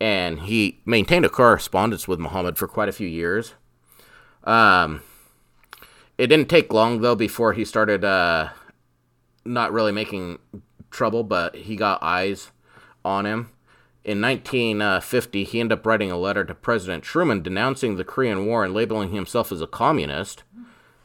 and 0.00 0.40
he 0.40 0.80
maintained 0.84 1.24
a 1.24 1.28
correspondence 1.28 2.08
with 2.08 2.18
Muhammad 2.18 2.58
for 2.58 2.66
quite 2.66 2.88
a 2.88 2.92
few 2.92 3.06
years. 3.06 3.54
Um, 4.44 5.02
it 6.18 6.26
didn't 6.26 6.48
take 6.48 6.72
long 6.72 7.02
though 7.02 7.14
before 7.14 7.52
he 7.52 7.64
started 7.64 8.04
uh, 8.04 8.48
not 9.52 9.72
really 9.72 9.92
making 9.92 10.38
trouble, 10.90 11.24
but 11.24 11.54
he 11.54 11.76
got 11.76 12.02
eyes 12.02 12.50
on 13.04 13.26
him 13.26 13.50
in 14.04 14.20
1950, 14.20 15.44
he 15.44 15.60
ended 15.60 15.78
up 15.78 15.86
writing 15.86 16.10
a 16.10 16.16
letter 16.16 16.44
to 16.44 16.54
President 16.54 17.04
Truman 17.04 17.42
denouncing 17.42 17.96
the 17.96 18.04
Korean 18.04 18.46
War 18.46 18.64
and 18.64 18.72
labeling 18.72 19.10
himself 19.10 19.52
as 19.52 19.60
a 19.60 19.66
communist, 19.66 20.42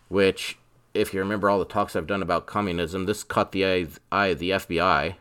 which, 0.08 0.58
if 0.94 1.14
you 1.14 1.20
remember 1.20 1.50
all 1.50 1.60
the 1.60 1.66
talks 1.66 1.96
I've 1.96 2.08
done 2.08 2.22
about 2.22 2.46
communism, 2.46 3.06
this 3.06 3.24
caught 3.24 3.52
the 3.52 3.66
eye, 3.66 4.28
of 4.28 4.40
the 4.40 4.52
FBI. 4.52 5.16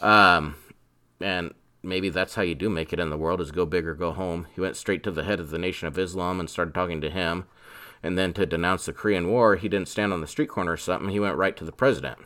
Um, 0.00 0.56
and 1.20 1.52
maybe 1.82 2.08
that's 2.08 2.34
how 2.34 2.42
you 2.42 2.54
do 2.54 2.70
make 2.70 2.92
it 2.92 3.00
in 3.00 3.10
the 3.10 3.18
world 3.18 3.42
is 3.42 3.50
go 3.50 3.66
big 3.66 3.86
or 3.86 3.94
go 3.94 4.12
home. 4.12 4.46
He 4.54 4.60
went 4.62 4.76
straight 4.76 5.02
to 5.02 5.10
the 5.10 5.24
head 5.24 5.38
of 5.38 5.50
the 5.50 5.58
Nation 5.58 5.88
of 5.88 5.98
Islam 5.98 6.40
and 6.40 6.48
started 6.48 6.74
talking 6.74 7.02
to 7.02 7.10
him. 7.10 7.44
And 8.02 8.16
then 8.16 8.32
to 8.34 8.46
denounce 8.46 8.86
the 8.86 8.92
Korean 8.92 9.28
War, 9.28 9.56
he 9.56 9.68
didn't 9.68 9.88
stand 9.88 10.12
on 10.12 10.20
the 10.20 10.26
street 10.26 10.48
corner 10.48 10.72
or 10.72 10.76
something. 10.76 11.10
He 11.10 11.20
went 11.20 11.36
right 11.36 11.56
to 11.56 11.64
the 11.64 11.72
president. 11.72 12.18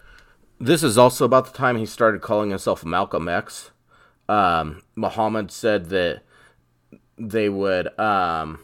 This 0.58 0.82
is 0.82 0.98
also 0.98 1.24
about 1.24 1.46
the 1.46 1.56
time 1.56 1.76
he 1.76 1.86
started 1.86 2.20
calling 2.20 2.50
himself 2.50 2.84
Malcolm 2.84 3.28
X 3.28 3.70
um, 4.30 4.82
Muhammad 4.94 5.50
said 5.50 5.86
that 5.86 6.22
they 7.18 7.48
would 7.48 7.98
um, 7.98 8.60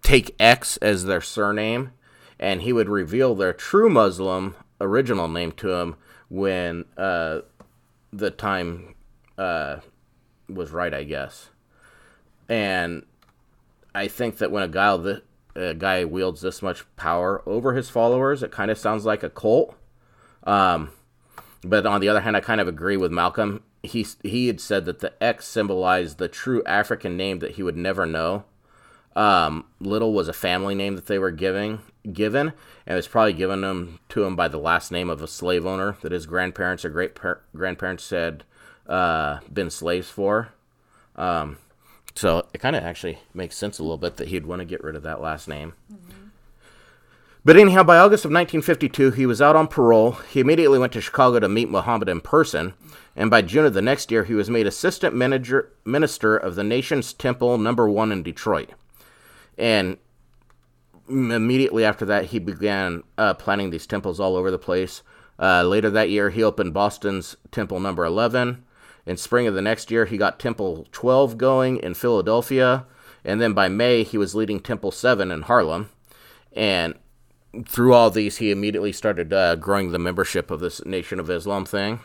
take 0.00 0.36
X 0.38 0.76
as 0.76 1.06
their 1.06 1.20
surname, 1.20 1.90
and 2.38 2.62
he 2.62 2.72
would 2.72 2.88
reveal 2.88 3.34
their 3.34 3.52
true 3.52 3.90
Muslim 3.90 4.54
original 4.80 5.26
name 5.26 5.50
to 5.50 5.72
him 5.72 5.96
when 6.28 6.84
uh, 6.96 7.40
the 8.12 8.30
time 8.30 8.94
uh, 9.36 9.78
was 10.48 10.70
right, 10.70 10.94
I 10.94 11.02
guess. 11.02 11.50
And 12.48 13.04
I 13.92 14.06
think 14.06 14.38
that 14.38 14.52
when 14.52 14.62
a 14.62 14.68
guy 14.68 14.92
a 15.56 15.74
guy 15.74 16.04
wields 16.04 16.40
this 16.40 16.62
much 16.62 16.84
power 16.96 17.42
over 17.46 17.74
his 17.74 17.90
followers, 17.90 18.42
it 18.42 18.50
kind 18.50 18.70
of 18.70 18.78
sounds 18.78 19.04
like 19.04 19.22
a 19.22 19.30
cult. 19.30 19.74
Um, 20.44 20.90
but 21.64 21.86
on 21.86 22.00
the 22.00 22.08
other 22.08 22.20
hand, 22.20 22.36
I 22.36 22.40
kind 22.40 22.60
of 22.60 22.68
agree 22.68 22.96
with 22.96 23.10
Malcolm. 23.10 23.62
He 23.82 24.06
he 24.22 24.46
had 24.46 24.60
said 24.60 24.84
that 24.84 25.00
the 25.00 25.12
X 25.22 25.46
symbolized 25.46 26.18
the 26.18 26.28
true 26.28 26.62
African 26.64 27.16
name 27.16 27.38
that 27.40 27.52
he 27.52 27.62
would 27.62 27.76
never 27.76 28.06
know. 28.06 28.44
Um, 29.14 29.64
Little 29.80 30.12
was 30.12 30.28
a 30.28 30.34
family 30.34 30.74
name 30.74 30.94
that 30.96 31.06
they 31.06 31.18
were 31.18 31.30
giving 31.30 31.80
given, 32.12 32.52
and 32.86 32.92
it 32.92 32.94
was 32.94 33.08
probably 33.08 33.32
given 33.32 33.62
them 33.62 33.98
to 34.10 34.24
him 34.24 34.36
by 34.36 34.48
the 34.48 34.58
last 34.58 34.92
name 34.92 35.10
of 35.10 35.22
a 35.22 35.26
slave 35.26 35.66
owner 35.66 35.96
that 36.02 36.12
his 36.12 36.26
grandparents 36.26 36.84
or 36.84 36.90
great 36.90 37.14
par- 37.14 37.42
grandparents 37.54 38.10
had 38.10 38.44
uh, 38.88 39.38
been 39.52 39.70
slaves 39.70 40.08
for. 40.08 40.52
Um, 41.16 41.58
so 42.16 42.46
it 42.52 42.58
kind 42.58 42.76
of 42.76 42.82
actually 42.82 43.18
makes 43.34 43.56
sense 43.56 43.78
a 43.78 43.82
little 43.82 43.98
bit 43.98 44.16
that 44.16 44.28
he'd 44.28 44.46
want 44.46 44.60
to 44.60 44.64
get 44.66 44.82
rid 44.82 44.96
of 44.96 45.02
that 45.02 45.20
last 45.20 45.48
name. 45.48 45.74
Mm-hmm. 45.92 46.26
But 47.44 47.56
anyhow, 47.56 47.84
by 47.84 47.98
August 47.98 48.24
of 48.24 48.30
1952, 48.30 49.12
he 49.12 49.24
was 49.24 49.40
out 49.40 49.54
on 49.54 49.68
parole. 49.68 50.12
He 50.32 50.40
immediately 50.40 50.80
went 50.80 50.92
to 50.94 51.00
Chicago 51.00 51.38
to 51.38 51.48
meet 51.48 51.70
Muhammad 51.70 52.08
in 52.08 52.20
person, 52.20 52.74
and 53.14 53.30
by 53.30 53.42
June 53.42 53.64
of 53.64 53.72
the 53.72 53.80
next 53.80 54.10
year, 54.10 54.24
he 54.24 54.34
was 54.34 54.50
made 54.50 54.66
assistant 54.66 55.14
manager, 55.14 55.72
minister 55.84 56.36
of 56.36 56.56
the 56.56 56.64
nation's 56.64 57.12
temple 57.12 57.56
number 57.56 57.88
one 57.88 58.10
in 58.10 58.24
Detroit. 58.24 58.70
And 59.56 59.98
immediately 61.08 61.84
after 61.84 62.04
that, 62.06 62.26
he 62.26 62.40
began 62.40 63.04
uh, 63.16 63.34
planning 63.34 63.70
these 63.70 63.86
temples 63.86 64.18
all 64.18 64.34
over 64.34 64.50
the 64.50 64.58
place. 64.58 65.02
Uh, 65.38 65.62
later 65.62 65.90
that 65.90 66.10
year, 66.10 66.30
he 66.30 66.42
opened 66.42 66.74
Boston's 66.74 67.36
temple 67.52 67.78
number 67.78 68.04
11. 68.04 68.64
In 69.06 69.16
spring 69.16 69.46
of 69.46 69.54
the 69.54 69.62
next 69.62 69.90
year, 69.90 70.04
he 70.04 70.18
got 70.18 70.40
Temple 70.40 70.86
12 70.92 71.38
going 71.38 71.78
in 71.78 71.94
Philadelphia. 71.94 72.86
And 73.24 73.40
then 73.40 73.52
by 73.52 73.68
May, 73.68 74.02
he 74.02 74.18
was 74.18 74.34
leading 74.34 74.60
Temple 74.60 74.90
7 74.90 75.30
in 75.30 75.42
Harlem. 75.42 75.90
And 76.52 76.94
through 77.66 77.94
all 77.94 78.10
these, 78.10 78.38
he 78.38 78.50
immediately 78.50 78.92
started 78.92 79.32
uh, 79.32 79.56
growing 79.56 79.92
the 79.92 79.98
membership 79.98 80.50
of 80.50 80.60
this 80.60 80.84
Nation 80.84 81.20
of 81.20 81.30
Islam 81.30 81.64
thing. 81.64 82.00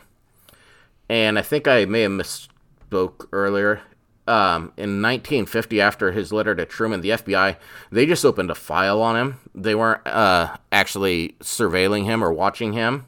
And 1.09 1.37
I 1.37 1.41
think 1.41 1.67
I 1.67 1.85
may 1.85 2.01
have 2.01 2.11
misspoke 2.11 3.27
earlier. 3.31 3.81
Um, 4.27 4.71
in 4.77 5.01
1950, 5.01 5.81
after 5.81 6.11
his 6.11 6.31
letter 6.31 6.55
to 6.55 6.65
Truman, 6.65 7.01
the 7.01 7.09
FBI 7.09 7.57
they 7.91 8.05
just 8.05 8.23
opened 8.23 8.51
a 8.51 8.55
file 8.55 9.01
on 9.01 9.17
him. 9.17 9.39
They 9.53 9.75
weren't 9.75 10.05
uh, 10.07 10.55
actually 10.71 11.35
surveilling 11.41 12.05
him 12.05 12.23
or 12.23 12.31
watching 12.31 12.73
him. 12.73 13.07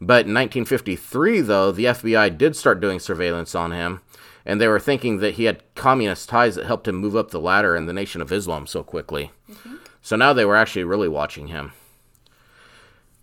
But 0.00 0.26
in 0.26 0.34
1953, 0.34 1.42
though, 1.42 1.72
the 1.72 1.84
FBI 1.84 2.36
did 2.38 2.56
start 2.56 2.80
doing 2.80 2.98
surveillance 2.98 3.54
on 3.54 3.72
him, 3.72 4.00
and 4.46 4.60
they 4.60 4.68
were 4.68 4.80
thinking 4.80 5.18
that 5.18 5.34
he 5.34 5.44
had 5.44 5.62
communist 5.74 6.28
ties 6.28 6.54
that 6.54 6.66
helped 6.66 6.88
him 6.88 6.96
move 6.96 7.14
up 7.14 7.30
the 7.30 7.40
ladder 7.40 7.76
in 7.76 7.86
the 7.86 7.92
Nation 7.92 8.22
of 8.22 8.32
Islam 8.32 8.66
so 8.66 8.82
quickly. 8.82 9.30
Mm-hmm. 9.50 9.76
So 10.00 10.16
now 10.16 10.32
they 10.32 10.46
were 10.46 10.56
actually 10.56 10.84
really 10.84 11.08
watching 11.08 11.48
him. 11.48 11.72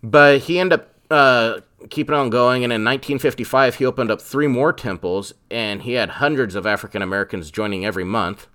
But 0.02 0.42
he 0.42 0.60
ended 0.60 0.80
up 0.80 0.94
uh, 1.10 1.60
keeping 1.90 2.14
on 2.14 2.30
going, 2.30 2.62
and 2.62 2.72
in 2.72 2.84
1955, 2.84 3.76
he 3.76 3.84
opened 3.84 4.10
up 4.10 4.20
three 4.20 4.46
more 4.46 4.72
temples, 4.72 5.34
and 5.50 5.82
he 5.82 5.94
had 5.94 6.10
hundreds 6.10 6.54
of 6.54 6.66
African 6.66 7.02
Americans 7.02 7.50
joining 7.50 7.84
every 7.84 8.04
month. 8.04 8.46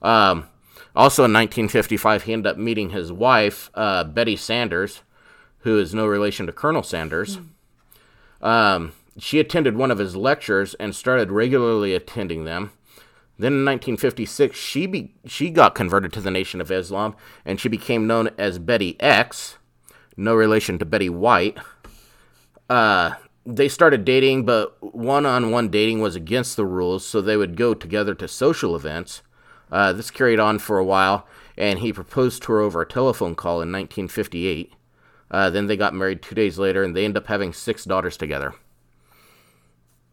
Um, 0.00 0.46
also 0.94 1.24
in 1.24 1.32
1955, 1.32 2.24
he 2.24 2.32
ended 2.32 2.52
up 2.52 2.56
meeting 2.56 2.90
his 2.90 3.10
wife, 3.10 3.70
uh, 3.74 4.04
Betty 4.04 4.36
Sanders, 4.36 5.02
who 5.68 5.78
is 5.78 5.94
no 5.94 6.06
relation 6.06 6.46
to 6.46 6.52
Colonel 6.52 6.82
Sanders. 6.82 7.36
Mm. 8.40 8.46
Um, 8.46 8.92
she 9.18 9.38
attended 9.38 9.76
one 9.76 9.90
of 9.90 9.98
his 9.98 10.16
lectures 10.16 10.74
and 10.74 10.96
started 10.96 11.30
regularly 11.30 11.94
attending 11.94 12.44
them. 12.44 12.72
Then 13.38 13.52
in 13.52 13.64
1956, 13.64 14.56
she 14.58 14.86
be, 14.86 15.14
she 15.26 15.50
got 15.50 15.74
converted 15.74 16.12
to 16.14 16.20
the 16.22 16.30
Nation 16.30 16.60
of 16.60 16.72
Islam, 16.72 17.14
and 17.44 17.60
she 17.60 17.68
became 17.68 18.06
known 18.06 18.30
as 18.38 18.58
Betty 18.58 18.96
X, 18.98 19.58
no 20.16 20.34
relation 20.34 20.78
to 20.78 20.86
Betty 20.86 21.10
White. 21.10 21.58
Uh, 22.70 23.12
they 23.44 23.68
started 23.68 24.04
dating, 24.04 24.44
but 24.44 24.76
one-on-one 24.80 25.68
dating 25.68 26.00
was 26.00 26.16
against 26.16 26.56
the 26.56 26.66
rules, 26.66 27.06
so 27.06 27.20
they 27.20 27.36
would 27.36 27.56
go 27.56 27.74
together 27.74 28.14
to 28.14 28.26
social 28.26 28.74
events. 28.74 29.22
Uh, 29.70 29.92
this 29.92 30.10
carried 30.10 30.40
on 30.40 30.58
for 30.58 30.78
a 30.78 30.84
while, 30.84 31.26
and 31.58 31.80
he 31.80 31.92
proposed 31.92 32.42
to 32.42 32.52
her 32.52 32.60
over 32.60 32.80
a 32.80 32.88
telephone 32.88 33.34
call 33.34 33.60
in 33.60 33.70
1958. 33.70 34.72
Uh, 35.30 35.50
then 35.50 35.66
they 35.66 35.76
got 35.76 35.94
married 35.94 36.22
two 36.22 36.34
days 36.34 36.58
later, 36.58 36.82
and 36.82 36.96
they 36.96 37.04
ended 37.04 37.22
up 37.22 37.28
having 37.28 37.52
six 37.52 37.84
daughters 37.84 38.16
together. 38.16 38.54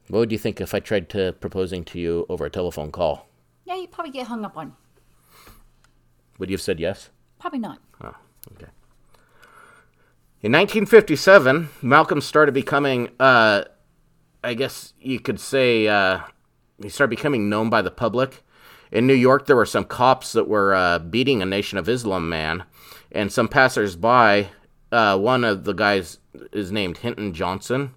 What 0.07 0.19
would 0.19 0.31
you 0.31 0.37
think 0.37 0.61
if 0.61 0.73
I 0.73 0.79
tried 0.79 1.09
to 1.09 1.33
proposing 1.33 1.83
to 1.85 1.99
you 1.99 2.25
over 2.29 2.45
a 2.45 2.49
telephone 2.49 2.91
call? 2.91 3.27
Yeah, 3.63 3.75
you'd 3.75 3.91
probably 3.91 4.11
get 4.11 4.27
hung 4.27 4.45
up 4.45 4.55
on. 4.57 4.73
Would 6.37 6.49
you 6.49 6.55
have 6.55 6.61
said 6.61 6.79
yes? 6.79 7.09
Probably 7.39 7.59
not. 7.59 7.79
Oh, 8.03 8.15
okay. 8.53 8.67
In 10.41 10.51
1957, 10.51 11.69
Malcolm 11.81 12.21
started 12.21 12.53
becoming, 12.53 13.09
uh, 13.19 13.63
I 14.43 14.53
guess 14.53 14.93
you 14.99 15.19
could 15.19 15.39
say, 15.39 15.87
uh, 15.87 16.19
he 16.81 16.89
started 16.89 17.15
becoming 17.15 17.49
known 17.49 17.69
by 17.69 17.81
the 17.81 17.89
public. 17.89 18.43
In 18.91 19.07
New 19.07 19.15
York, 19.15 19.47
there 19.47 19.55
were 19.55 19.65
some 19.65 19.85
cops 19.85 20.33
that 20.33 20.47
were 20.47 20.75
uh, 20.75 20.99
beating 20.99 21.41
a 21.41 21.45
Nation 21.45 21.79
of 21.79 21.89
Islam 21.89 22.29
man, 22.29 22.63
and 23.11 23.31
some 23.31 23.47
passersby 23.47 24.49
uh, 24.91 25.17
one 25.17 25.43
of 25.43 25.63
the 25.63 25.73
guys 25.73 26.19
is 26.51 26.71
named 26.71 26.97
Hinton 26.97 27.33
Johnson. 27.33 27.93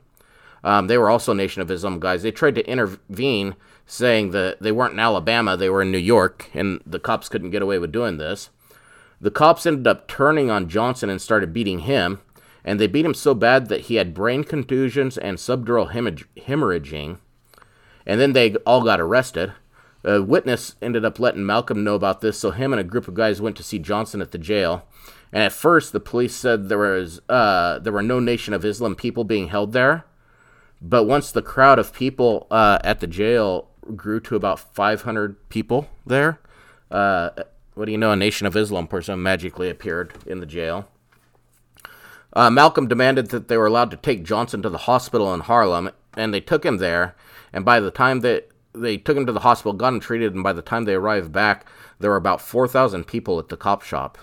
Um, 0.65 0.87
they 0.87 0.99
were 0.99 1.11
also 1.11 1.33
Nation 1.33 1.63
of 1.63 1.71
Islam 1.71 2.01
guys. 2.01 2.23
They 2.23 2.33
tried 2.33 2.57
to 2.57 2.69
intervene, 2.69 3.55
saying 3.87 4.33
that 4.33 4.61
they 4.61 4.73
weren't 4.73 4.93
in 4.93 4.99
Alabama, 4.99 5.57
they 5.57 5.71
were 5.71 5.83
in 5.83 5.91
New 5.91 5.99
York, 5.99 6.51
and 6.53 6.81
the 6.85 6.99
cops 6.99 7.29
couldn't 7.29 7.51
get 7.51 7.63
away 7.63 7.79
with 7.79 7.93
doing 7.93 8.19
this. 8.19 8.51
The 9.21 9.31
cops 9.31 9.67
ended 9.67 9.87
up 9.87 10.07
turning 10.07 10.51
on 10.51 10.69
Johnson 10.69 11.11
and 11.11 11.21
started 11.21 11.53
beating 11.53 11.81
him, 11.81 12.21
and 12.65 12.79
they 12.79 12.87
beat 12.87 13.07
him 13.07 13.15
so 13.15 13.35
bad 13.35 13.69
that 13.69 13.83
he 13.83 13.95
had 13.95 14.15
brain 14.15 14.45
contusions 14.45 15.17
and 15.17 15.39
subdural 15.39 15.91
hemorrhaging. 15.91 17.19
And 18.07 18.21
then 18.21 18.33
they 18.33 18.55
all 18.67 18.83
got 18.83 19.01
arrested. 19.01 19.53
A 20.05 20.23
witness 20.23 20.77
ended 20.81 21.05
up 21.05 21.19
letting 21.19 21.45
Malcolm 21.45 21.83
know 21.83 21.95
about 21.95 22.21
this, 22.21 22.39
so 22.39 22.51
him 22.51 22.73
and 22.73 22.81
a 22.81 22.85
group 22.85 23.09
of 23.09 23.15
guys 23.15 23.41
went 23.41 23.57
to 23.57 23.63
see 23.63 23.79
Johnson 23.79 24.21
at 24.21 24.31
the 24.31 24.39
jail. 24.39 24.87
And 25.33 25.43
at 25.43 25.53
first, 25.53 25.93
the 25.93 26.01
police 26.01 26.35
said 26.35 26.69
there 26.69 26.79
was 26.79 27.21
uh, 27.29 27.79
there 27.81 27.93
were 27.93 28.03
no 28.03 28.19
Nation 28.21 28.55
of 28.55 28.65
Islam 28.65 28.95
people 28.95 29.25
being 29.25 29.49
held 29.49 29.73
there. 29.73 30.05
But 30.81 31.05
once 31.05 31.33
the 31.33 31.43
crowd 31.43 31.79
of 31.79 31.93
people 31.93 32.47
uh, 32.51 32.79
at 32.85 33.01
the 33.01 33.07
jail 33.07 33.69
grew 33.97 34.21
to 34.21 34.37
about 34.37 34.61
500 34.61 35.49
people 35.49 35.89
there, 36.07 36.39
uh, 36.91 37.31
what 37.75 37.87
do 37.87 37.93
you 37.93 37.99
know? 37.99 38.13
A 38.13 38.17
Nation 38.17 38.47
of 38.47 38.57
Islam 38.57 38.87
person 38.87 39.23
magically 39.23 39.69
appeared 39.69 40.15
in 40.27 40.41
the 40.41 40.47
jail. 40.47 40.89
Uh, 42.33 42.51
Malcolm 42.51 42.87
demanded 42.87 43.31
that 43.31 43.49
they 43.49 43.57
were 43.57 43.67
allowed 43.67 43.91
to 43.91 43.97
take 43.97 44.23
Johnson 44.23 44.63
to 44.63 44.69
the 44.69 44.79
hospital 44.79 45.33
in 45.35 45.41
Harlem, 45.41 45.91
and 46.15 46.33
they 46.33 46.41
took 46.41 46.65
him 46.65 46.77
there. 46.77 47.17
And 47.53 47.65
by 47.65 47.81
the 47.81 47.91
time 47.91 48.21
that 48.21 48.51
they 48.75 48.97
took 48.97 49.17
him 49.17 49.27
to 49.27 49.33
the 49.33 49.41
hospital, 49.41 49.73
got 49.73 49.95
him 49.95 50.01
treated, 50.01 50.35
and 50.35 50.45
by 50.45 50.53
the 50.53 50.63
time 50.63 50.85
they 50.85 50.95
arrived 50.95 51.33
back, 51.33 51.67
there 51.99 52.11
were 52.11 52.17
about 52.17 52.41
4,000 52.41 53.07
people 53.07 53.39
at 53.39 53.49
the 53.49 53.57
cop 53.57 53.83
shop. 53.83 54.19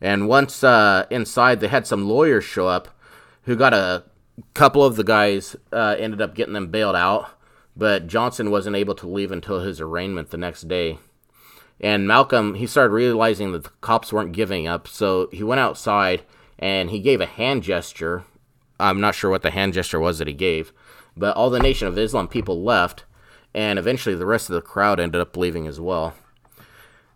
And 0.00 0.28
once 0.28 0.62
uh, 0.62 1.06
inside, 1.10 1.60
they 1.60 1.68
had 1.68 1.86
some 1.86 2.08
lawyers 2.08 2.44
show 2.44 2.68
up 2.68 2.88
who 3.42 3.56
got 3.56 3.74
a 3.74 4.04
couple 4.54 4.84
of 4.84 4.96
the 4.96 5.04
guys 5.04 5.56
uh, 5.72 5.96
ended 5.98 6.20
up 6.20 6.34
getting 6.34 6.54
them 6.54 6.68
bailed 6.68 6.96
out, 6.96 7.30
but 7.76 8.06
Johnson 8.06 8.50
wasn't 8.50 8.76
able 8.76 8.94
to 8.94 9.08
leave 9.08 9.32
until 9.32 9.60
his 9.60 9.80
arraignment 9.80 10.30
the 10.30 10.36
next 10.36 10.68
day. 10.68 10.98
And 11.80 12.08
Malcolm, 12.08 12.54
he 12.54 12.66
started 12.66 12.92
realizing 12.92 13.52
that 13.52 13.64
the 13.64 13.70
cops 13.80 14.12
weren't 14.12 14.32
giving 14.32 14.66
up, 14.66 14.88
so 14.88 15.28
he 15.32 15.42
went 15.42 15.60
outside 15.60 16.22
and 16.58 16.90
he 16.90 16.98
gave 16.98 17.20
a 17.20 17.26
hand 17.26 17.62
gesture. 17.62 18.24
I'm 18.80 19.00
not 19.00 19.14
sure 19.14 19.30
what 19.30 19.42
the 19.42 19.50
hand 19.50 19.74
gesture 19.74 20.00
was 20.00 20.18
that 20.18 20.28
he 20.28 20.34
gave, 20.34 20.72
but 21.16 21.36
all 21.36 21.50
the 21.50 21.60
Nation 21.60 21.86
of 21.86 21.96
Islam 21.96 22.28
people 22.28 22.62
left, 22.62 23.04
and 23.54 23.78
eventually 23.78 24.14
the 24.14 24.26
rest 24.26 24.50
of 24.50 24.54
the 24.54 24.60
crowd 24.60 25.00
ended 25.00 25.20
up 25.20 25.36
leaving 25.36 25.66
as 25.66 25.80
well. 25.80 26.14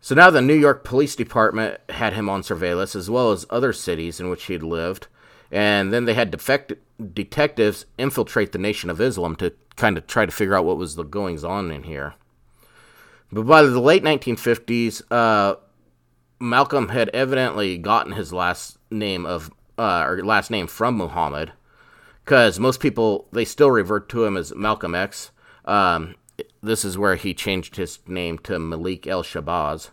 So 0.04 0.16
now 0.16 0.30
the 0.30 0.42
New 0.42 0.56
York 0.56 0.82
Police 0.82 1.14
Department 1.14 1.78
had 1.88 2.12
him 2.14 2.28
on 2.28 2.42
surveillance, 2.42 2.96
as 2.96 3.08
well 3.08 3.30
as 3.30 3.46
other 3.48 3.72
cities 3.72 4.18
in 4.18 4.28
which 4.28 4.44
he 4.44 4.52
had 4.52 4.64
lived. 4.64 5.06
And 5.52 5.92
then 5.92 6.06
they 6.06 6.14
had 6.14 6.32
defect- 6.32 6.72
detectives 7.14 7.86
infiltrate 7.96 8.50
the 8.50 8.58
Nation 8.58 8.90
of 8.90 9.00
Islam 9.00 9.36
to 9.36 9.52
kind 9.76 9.96
of 9.96 10.08
try 10.08 10.26
to 10.26 10.32
figure 10.32 10.56
out 10.56 10.64
what 10.64 10.76
was 10.76 10.96
the 10.96 11.04
goings 11.04 11.44
on 11.44 11.70
in 11.70 11.84
here. 11.84 12.14
But 13.30 13.44
by 13.44 13.62
the 13.62 13.80
late 13.80 14.02
1950s, 14.02 15.02
uh, 15.08 15.54
Malcolm 16.40 16.88
had 16.88 17.08
evidently 17.10 17.78
gotten 17.78 18.12
his 18.12 18.32
last 18.32 18.78
name 18.90 19.24
of 19.24 19.52
uh, 19.78 20.04
or 20.04 20.24
last 20.24 20.50
name 20.50 20.66
from 20.66 20.96
Muhammad, 20.96 21.52
because 22.24 22.58
most 22.58 22.80
people 22.80 23.28
they 23.30 23.44
still 23.44 23.70
revert 23.70 24.08
to 24.08 24.24
him 24.24 24.36
as 24.36 24.52
Malcolm 24.54 24.96
X. 24.96 25.30
Um, 25.64 26.16
this 26.62 26.84
is 26.84 26.96
where 26.96 27.16
he 27.16 27.34
changed 27.34 27.76
his 27.76 27.98
name 28.06 28.38
to 28.38 28.58
Malik 28.58 29.06
El 29.06 29.22
Shabazz. 29.22 29.90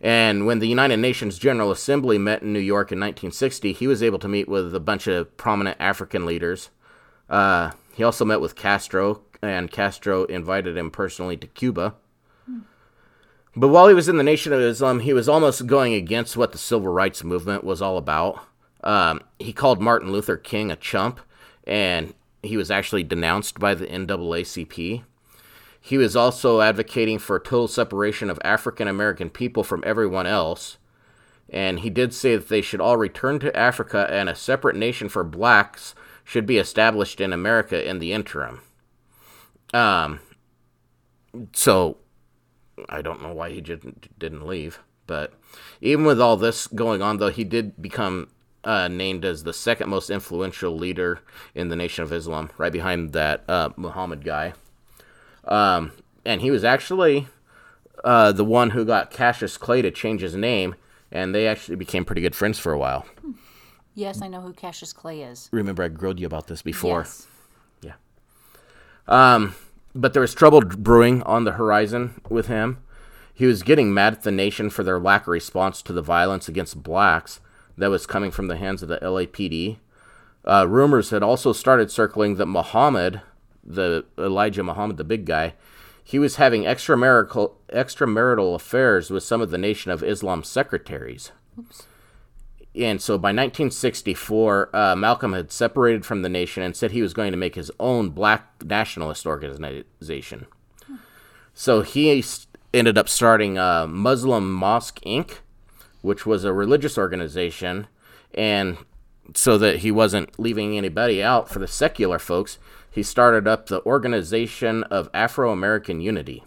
And 0.00 0.46
when 0.46 0.58
the 0.58 0.68
United 0.68 0.98
Nations 0.98 1.38
General 1.38 1.70
Assembly 1.70 2.18
met 2.18 2.42
in 2.42 2.52
New 2.52 2.58
York 2.58 2.92
in 2.92 3.00
1960, 3.00 3.72
he 3.72 3.86
was 3.86 4.02
able 4.02 4.18
to 4.18 4.28
meet 4.28 4.48
with 4.48 4.74
a 4.74 4.80
bunch 4.80 5.06
of 5.06 5.34
prominent 5.38 5.78
African 5.80 6.26
leaders. 6.26 6.68
Uh, 7.30 7.70
he 7.94 8.04
also 8.04 8.24
met 8.24 8.42
with 8.42 8.54
Castro, 8.54 9.22
and 9.40 9.70
Castro 9.70 10.24
invited 10.24 10.76
him 10.76 10.90
personally 10.90 11.36
to 11.38 11.46
Cuba. 11.46 11.94
But 13.58 13.68
while 13.68 13.88
he 13.88 13.94
was 13.94 14.08
in 14.08 14.18
the 14.18 14.22
Nation 14.22 14.52
of 14.52 14.60
Islam, 14.60 15.00
he 15.00 15.14
was 15.14 15.30
almost 15.30 15.66
going 15.66 15.94
against 15.94 16.36
what 16.36 16.52
the 16.52 16.58
civil 16.58 16.88
rights 16.88 17.24
movement 17.24 17.64
was 17.64 17.80
all 17.80 17.96
about. 17.96 18.44
Um, 18.84 19.22
he 19.38 19.54
called 19.54 19.80
Martin 19.80 20.12
Luther 20.12 20.36
King 20.36 20.70
a 20.70 20.76
chump, 20.76 21.20
and 21.64 22.12
he 22.42 22.58
was 22.58 22.70
actually 22.70 23.02
denounced 23.02 23.58
by 23.58 23.74
the 23.74 23.86
NAACP. 23.86 25.04
He 25.86 25.98
was 25.98 26.16
also 26.16 26.62
advocating 26.62 27.20
for 27.20 27.38
total 27.38 27.68
separation 27.68 28.28
of 28.28 28.40
African 28.42 28.88
American 28.88 29.30
people 29.30 29.62
from 29.62 29.84
everyone 29.86 30.26
else. 30.26 30.78
And 31.48 31.78
he 31.78 31.90
did 31.90 32.12
say 32.12 32.34
that 32.34 32.48
they 32.48 32.60
should 32.60 32.80
all 32.80 32.96
return 32.96 33.38
to 33.38 33.56
Africa 33.56 34.08
and 34.10 34.28
a 34.28 34.34
separate 34.34 34.74
nation 34.74 35.08
for 35.08 35.22
blacks 35.22 35.94
should 36.24 36.44
be 36.44 36.58
established 36.58 37.20
in 37.20 37.32
America 37.32 37.88
in 37.88 38.00
the 38.00 38.12
interim. 38.12 38.62
Um, 39.72 40.18
so 41.52 41.98
I 42.88 43.00
don't 43.00 43.22
know 43.22 43.32
why 43.32 43.50
he 43.50 43.60
didn't 43.60 44.18
didn't 44.18 44.44
leave, 44.44 44.80
but 45.06 45.34
even 45.80 46.04
with 46.04 46.20
all 46.20 46.36
this 46.36 46.66
going 46.66 47.00
on, 47.00 47.18
though, 47.18 47.30
he 47.30 47.44
did 47.44 47.80
become 47.80 48.30
uh, 48.64 48.88
named 48.88 49.24
as 49.24 49.44
the 49.44 49.52
second 49.52 49.88
most 49.88 50.10
influential 50.10 50.76
leader 50.76 51.20
in 51.54 51.68
the 51.68 51.76
Nation 51.76 52.02
of 52.02 52.12
Islam, 52.12 52.50
right 52.58 52.72
behind 52.72 53.12
that 53.12 53.44
uh, 53.46 53.68
Muhammad 53.76 54.24
guy. 54.24 54.54
Um, 55.46 55.92
and 56.24 56.40
he 56.40 56.50
was 56.50 56.64
actually 56.64 57.28
uh, 58.04 58.32
the 58.32 58.44
one 58.44 58.70
who 58.70 58.84
got 58.84 59.10
Cassius 59.10 59.56
Clay 59.56 59.82
to 59.82 59.90
change 59.90 60.20
his 60.20 60.34
name, 60.34 60.74
and 61.10 61.34
they 61.34 61.46
actually 61.46 61.76
became 61.76 62.04
pretty 62.04 62.20
good 62.20 62.34
friends 62.34 62.58
for 62.58 62.72
a 62.72 62.78
while. 62.78 63.06
Yes, 63.94 64.20
I 64.20 64.28
know 64.28 64.40
who 64.40 64.52
Cassius 64.52 64.92
Clay 64.92 65.22
is. 65.22 65.48
Remember, 65.52 65.82
I 65.82 65.88
grilled 65.88 66.20
you 66.20 66.26
about 66.26 66.48
this 66.48 66.62
before. 66.62 67.00
Yes. 67.00 67.26
Yeah. 67.82 67.94
Um, 69.08 69.54
but 69.94 70.12
there 70.12 70.20
was 70.20 70.34
trouble 70.34 70.60
brewing 70.60 71.22
on 71.22 71.44
the 71.44 71.52
horizon 71.52 72.20
with 72.28 72.48
him. 72.48 72.78
He 73.32 73.46
was 73.46 73.62
getting 73.62 73.92
mad 73.92 74.14
at 74.14 74.22
the 74.22 74.32
nation 74.32 74.70
for 74.70 74.82
their 74.82 74.98
lack 74.98 75.22
of 75.22 75.28
response 75.28 75.82
to 75.82 75.92
the 75.92 76.02
violence 76.02 76.48
against 76.48 76.82
blacks 76.82 77.40
that 77.76 77.90
was 77.90 78.06
coming 78.06 78.30
from 78.30 78.48
the 78.48 78.56
hands 78.56 78.82
of 78.82 78.88
the 78.88 78.98
LAPD. 78.98 79.78
Uh, 80.44 80.66
rumors 80.68 81.10
had 81.10 81.22
also 81.22 81.52
started 81.52 81.90
circling 81.90 82.36
that 82.36 82.46
Muhammad, 82.46 83.20
the 83.66 84.04
Elijah 84.18 84.62
Muhammad, 84.62 84.96
the 84.96 85.04
big 85.04 85.24
guy, 85.24 85.54
he 86.02 86.18
was 86.18 86.36
having 86.36 86.62
extramarital 86.62 87.52
extramarital 87.70 88.54
affairs 88.54 89.10
with 89.10 89.24
some 89.24 89.40
of 89.40 89.50
the 89.50 89.58
Nation 89.58 89.90
of 89.90 90.02
Islam 90.02 90.44
secretaries. 90.44 91.32
Oops. 91.58 91.86
And 92.76 93.00
so 93.00 93.16
by 93.16 93.28
1964, 93.28 94.76
uh, 94.76 94.96
Malcolm 94.96 95.32
had 95.32 95.50
separated 95.50 96.04
from 96.04 96.20
the 96.20 96.28
nation 96.28 96.62
and 96.62 96.76
said 96.76 96.90
he 96.90 97.00
was 97.00 97.14
going 97.14 97.32
to 97.32 97.38
make 97.38 97.54
his 97.54 97.70
own 97.80 98.10
black 98.10 98.62
nationalist 98.62 99.26
organization. 99.26 100.46
So 101.54 101.80
he 101.80 102.22
ended 102.74 102.98
up 102.98 103.08
starting 103.08 103.56
uh, 103.56 103.86
Muslim 103.86 104.52
Mosque 104.52 105.00
Inc., 105.06 105.38
which 106.02 106.26
was 106.26 106.44
a 106.44 106.52
religious 106.52 106.98
organization. 106.98 107.86
And 108.34 108.76
so 109.34 109.56
that 109.58 109.78
he 109.78 109.90
wasn't 109.90 110.38
leaving 110.38 110.76
anybody 110.76 111.22
out 111.22 111.48
for 111.48 111.58
the 111.58 111.66
secular 111.66 112.18
folks, 112.18 112.58
he 112.96 113.02
started 113.02 113.46
up 113.46 113.66
the 113.66 113.84
Organization 113.84 114.82
of 114.84 115.10
Afro 115.12 115.52
American 115.52 116.00
Unity. 116.00 116.42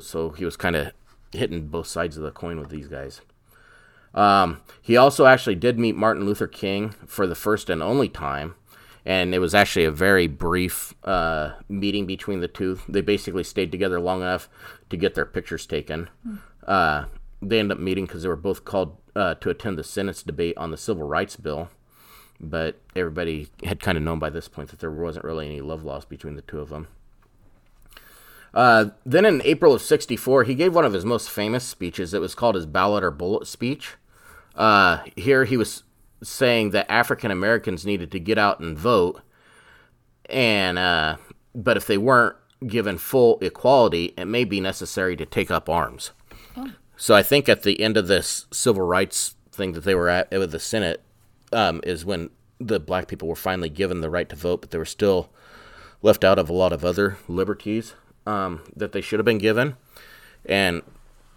So 0.00 0.30
he 0.30 0.46
was 0.46 0.56
kind 0.56 0.74
of 0.74 0.92
hitting 1.30 1.66
both 1.66 1.86
sides 1.86 2.16
of 2.16 2.22
the 2.22 2.30
coin 2.30 2.58
with 2.58 2.70
these 2.70 2.88
guys. 2.88 3.20
Um, 4.14 4.62
he 4.80 4.96
also 4.96 5.26
actually 5.26 5.56
did 5.56 5.78
meet 5.78 5.94
Martin 5.94 6.24
Luther 6.24 6.46
King 6.46 6.94
for 7.06 7.26
the 7.26 7.34
first 7.34 7.68
and 7.68 7.82
only 7.82 8.08
time, 8.08 8.54
and 9.04 9.34
it 9.34 9.40
was 9.40 9.54
actually 9.54 9.84
a 9.84 9.90
very 9.90 10.26
brief 10.26 10.94
uh, 11.04 11.52
meeting 11.68 12.06
between 12.06 12.40
the 12.40 12.48
two. 12.48 12.80
They 12.88 13.02
basically 13.02 13.44
stayed 13.44 13.70
together 13.70 14.00
long 14.00 14.22
enough 14.22 14.48
to 14.88 14.96
get 14.96 15.14
their 15.14 15.26
pictures 15.26 15.66
taken. 15.66 16.08
Uh, 16.66 17.04
they 17.42 17.58
ended 17.58 17.76
up 17.76 17.82
meeting 17.82 18.06
because 18.06 18.22
they 18.22 18.28
were 18.30 18.36
both 18.36 18.64
called 18.64 18.96
uh, 19.14 19.34
to 19.34 19.50
attend 19.50 19.76
the 19.76 19.84
Senate's 19.84 20.22
debate 20.22 20.56
on 20.56 20.70
the 20.70 20.78
Civil 20.78 21.06
Rights 21.06 21.36
Bill, 21.36 21.68
but 22.42 22.80
everybody 22.96 23.48
had 23.64 23.80
kind 23.80 23.96
of 23.96 24.02
known 24.02 24.18
by 24.18 24.30
this 24.30 24.48
point 24.48 24.70
that 24.70 24.80
there 24.80 24.90
wasn't 24.90 25.24
really 25.24 25.46
any 25.46 25.60
love 25.60 25.84
lost 25.84 26.08
between 26.08 26.34
the 26.34 26.42
two 26.42 26.60
of 26.60 26.68
them. 26.68 26.88
Uh, 28.52 28.86
then 29.06 29.24
in 29.24 29.40
April 29.44 29.72
of 29.72 29.80
64, 29.80 30.44
he 30.44 30.54
gave 30.54 30.74
one 30.74 30.84
of 30.84 30.92
his 30.92 31.04
most 31.04 31.30
famous 31.30 31.64
speeches. 31.64 32.12
It 32.12 32.20
was 32.20 32.34
called 32.34 32.54
his 32.54 32.66
Ballot 32.66 33.04
or 33.04 33.10
Bullet 33.10 33.46
speech. 33.46 33.94
Uh, 34.54 34.98
here 35.16 35.44
he 35.44 35.56
was 35.56 35.84
saying 36.22 36.70
that 36.70 36.90
African 36.90 37.30
Americans 37.30 37.86
needed 37.86 38.10
to 38.12 38.20
get 38.20 38.36
out 38.36 38.60
and 38.60 38.76
vote, 38.76 39.22
and 40.28 40.78
uh, 40.78 41.16
but 41.54 41.76
if 41.76 41.86
they 41.86 41.96
weren't 41.96 42.36
given 42.66 42.98
full 42.98 43.38
equality, 43.40 44.12
it 44.16 44.26
may 44.26 44.44
be 44.44 44.60
necessary 44.60 45.16
to 45.16 45.24
take 45.24 45.50
up 45.50 45.68
arms. 45.68 46.10
So 46.96 47.14
I 47.14 47.22
think 47.22 47.48
at 47.48 47.62
the 47.62 47.80
end 47.80 47.96
of 47.96 48.06
this 48.06 48.46
civil 48.52 48.84
rights 48.84 49.34
thing 49.50 49.72
that 49.72 49.84
they 49.84 49.94
were 49.94 50.08
at 50.08 50.30
with 50.30 50.52
the 50.52 50.60
Senate 50.60 51.02
um, 51.52 51.80
is 51.84 52.04
when 52.04 52.30
the 52.58 52.80
black 52.80 53.08
people 53.08 53.28
were 53.28 53.36
finally 53.36 53.68
given 53.68 54.00
the 54.00 54.10
right 54.10 54.28
to 54.28 54.36
vote, 54.36 54.60
but 54.60 54.70
they 54.70 54.78
were 54.78 54.84
still 54.84 55.30
left 56.00 56.24
out 56.24 56.38
of 56.38 56.48
a 56.48 56.52
lot 56.52 56.72
of 56.72 56.84
other 56.84 57.18
liberties 57.28 57.94
um, 58.26 58.62
that 58.74 58.92
they 58.92 59.00
should 59.00 59.18
have 59.18 59.24
been 59.24 59.38
given, 59.38 59.76
and 60.46 60.82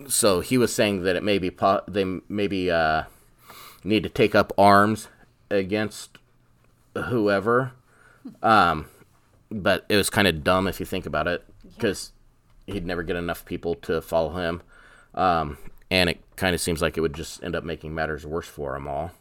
so 0.07 0.39
he 0.41 0.57
was 0.57 0.73
saying 0.73 1.03
that 1.03 1.15
it 1.15 1.23
may 1.23 1.39
be 1.39 1.49
po- 1.49 1.81
they 1.87 2.03
maybe 2.27 2.69
uh, 2.69 3.03
need 3.83 4.03
to 4.03 4.09
take 4.09 4.35
up 4.35 4.53
arms 4.57 5.07
against 5.49 6.17
whoever, 6.95 7.71
um, 8.43 8.87
but 9.49 9.85
it 9.89 9.95
was 9.95 10.09
kind 10.09 10.27
of 10.27 10.43
dumb 10.43 10.67
if 10.67 10.79
you 10.79 10.85
think 10.85 11.05
about 11.05 11.27
it 11.27 11.43
because 11.75 12.11
he'd 12.67 12.85
never 12.85 13.03
get 13.03 13.15
enough 13.15 13.45
people 13.45 13.75
to 13.75 14.01
follow 14.01 14.35
him, 14.35 14.61
um, 15.13 15.57
and 15.89 16.09
it 16.09 16.19
kind 16.35 16.53
of 16.53 16.61
seems 16.61 16.81
like 16.81 16.97
it 16.97 17.01
would 17.01 17.13
just 17.13 17.43
end 17.43 17.55
up 17.55 17.63
making 17.63 17.93
matters 17.93 18.25
worse 18.25 18.47
for 18.47 18.73
them 18.73 18.87
all. 18.87 19.11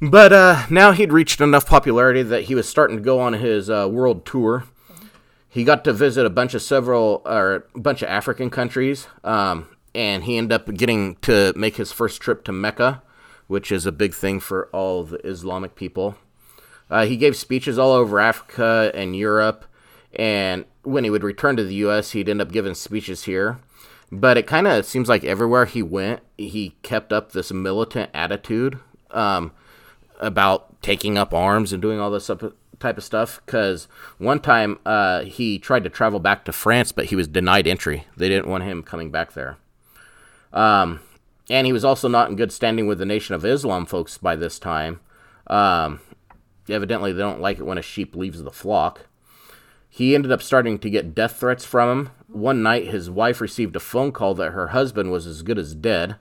But 0.00 0.32
uh, 0.32 0.66
now 0.70 0.92
he'd 0.92 1.12
reached 1.12 1.40
enough 1.40 1.66
popularity 1.66 2.22
that 2.22 2.44
he 2.44 2.54
was 2.54 2.68
starting 2.68 2.98
to 2.98 3.02
go 3.02 3.18
on 3.18 3.32
his 3.32 3.68
uh, 3.68 3.88
world 3.90 4.24
tour. 4.24 4.64
He 5.48 5.64
got 5.64 5.82
to 5.84 5.92
visit 5.92 6.24
a 6.24 6.30
bunch 6.30 6.54
of 6.54 6.62
several 6.62 7.22
or 7.24 7.66
a 7.74 7.78
bunch 7.78 8.02
of 8.02 8.08
African 8.08 8.50
countries, 8.50 9.08
um, 9.24 9.66
and 9.94 10.24
he 10.24 10.36
ended 10.36 10.52
up 10.52 10.72
getting 10.74 11.16
to 11.16 11.52
make 11.56 11.76
his 11.76 11.90
first 11.90 12.20
trip 12.20 12.44
to 12.44 12.52
Mecca, 12.52 13.02
which 13.48 13.72
is 13.72 13.86
a 13.86 13.92
big 13.92 14.14
thing 14.14 14.38
for 14.38 14.68
all 14.72 15.04
the 15.04 15.26
Islamic 15.26 15.74
people. 15.74 16.16
Uh, 16.90 17.06
he 17.06 17.16
gave 17.16 17.34
speeches 17.34 17.78
all 17.78 17.92
over 17.92 18.20
Africa 18.20 18.92
and 18.94 19.16
Europe, 19.16 19.64
and 20.12 20.64
when 20.82 21.02
he 21.02 21.10
would 21.10 21.24
return 21.24 21.56
to 21.56 21.64
the 21.64 21.74
U.S., 21.76 22.12
he'd 22.12 22.28
end 22.28 22.40
up 22.40 22.52
giving 22.52 22.74
speeches 22.74 23.24
here. 23.24 23.58
But 24.12 24.38
it 24.38 24.46
kind 24.46 24.66
of 24.66 24.86
seems 24.86 25.08
like 25.08 25.24
everywhere 25.24 25.66
he 25.66 25.82
went, 25.82 26.20
he 26.38 26.76
kept 26.82 27.12
up 27.12 27.32
this 27.32 27.52
militant 27.52 28.10
attitude 28.14 28.78
um, 29.10 29.52
about 30.18 30.80
taking 30.82 31.16
up 31.16 31.32
arms 31.32 31.72
and 31.72 31.82
doing 31.82 31.98
all 31.98 32.10
this 32.10 32.26
type 32.26 32.98
of 32.98 33.04
stuff. 33.04 33.40
Because 33.44 33.88
one 34.18 34.40
time 34.40 34.78
uh, 34.84 35.22
he 35.22 35.58
tried 35.58 35.84
to 35.84 35.90
travel 35.90 36.20
back 36.20 36.44
to 36.44 36.52
France, 36.52 36.92
but 36.92 37.06
he 37.06 37.16
was 37.16 37.28
denied 37.28 37.66
entry. 37.66 38.06
They 38.16 38.28
didn't 38.28 38.48
want 38.48 38.64
him 38.64 38.82
coming 38.82 39.10
back 39.10 39.32
there. 39.32 39.56
Um, 40.52 41.00
and 41.50 41.66
he 41.66 41.72
was 41.72 41.84
also 41.84 42.08
not 42.08 42.28
in 42.28 42.36
good 42.36 42.52
standing 42.52 42.86
with 42.86 42.98
the 42.98 43.06
Nation 43.06 43.34
of 43.34 43.44
Islam 43.44 43.86
folks 43.86 44.18
by 44.18 44.36
this 44.36 44.58
time. 44.58 45.00
Um, 45.46 46.00
evidently, 46.68 47.12
they 47.12 47.20
don't 47.20 47.40
like 47.40 47.58
it 47.58 47.66
when 47.66 47.78
a 47.78 47.82
sheep 47.82 48.14
leaves 48.14 48.42
the 48.42 48.50
flock. 48.50 49.06
He 49.88 50.14
ended 50.14 50.30
up 50.30 50.42
starting 50.42 50.78
to 50.80 50.90
get 50.90 51.14
death 51.14 51.40
threats 51.40 51.64
from 51.64 51.88
him. 51.88 52.10
One 52.28 52.62
night, 52.62 52.88
his 52.88 53.10
wife 53.10 53.40
received 53.40 53.74
a 53.74 53.80
phone 53.80 54.12
call 54.12 54.34
that 54.34 54.52
her 54.52 54.68
husband 54.68 55.10
was 55.10 55.26
as 55.26 55.42
good 55.42 55.58
as 55.58 55.74
dead. 55.74 56.16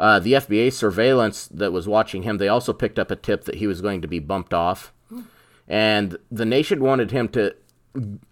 Uh, 0.00 0.18
the 0.18 0.32
FBA 0.32 0.72
surveillance 0.72 1.46
that 1.48 1.72
was 1.72 1.86
watching 1.86 2.22
him, 2.22 2.38
they 2.38 2.48
also 2.48 2.72
picked 2.72 2.98
up 2.98 3.10
a 3.10 3.16
tip 3.16 3.44
that 3.44 3.56
he 3.56 3.66
was 3.66 3.82
going 3.82 4.00
to 4.00 4.08
be 4.08 4.18
bumped 4.18 4.54
off. 4.54 4.94
And 5.68 6.16
the 6.30 6.46
nation 6.46 6.80
wanted 6.82 7.10
him 7.10 7.28
to 7.28 7.54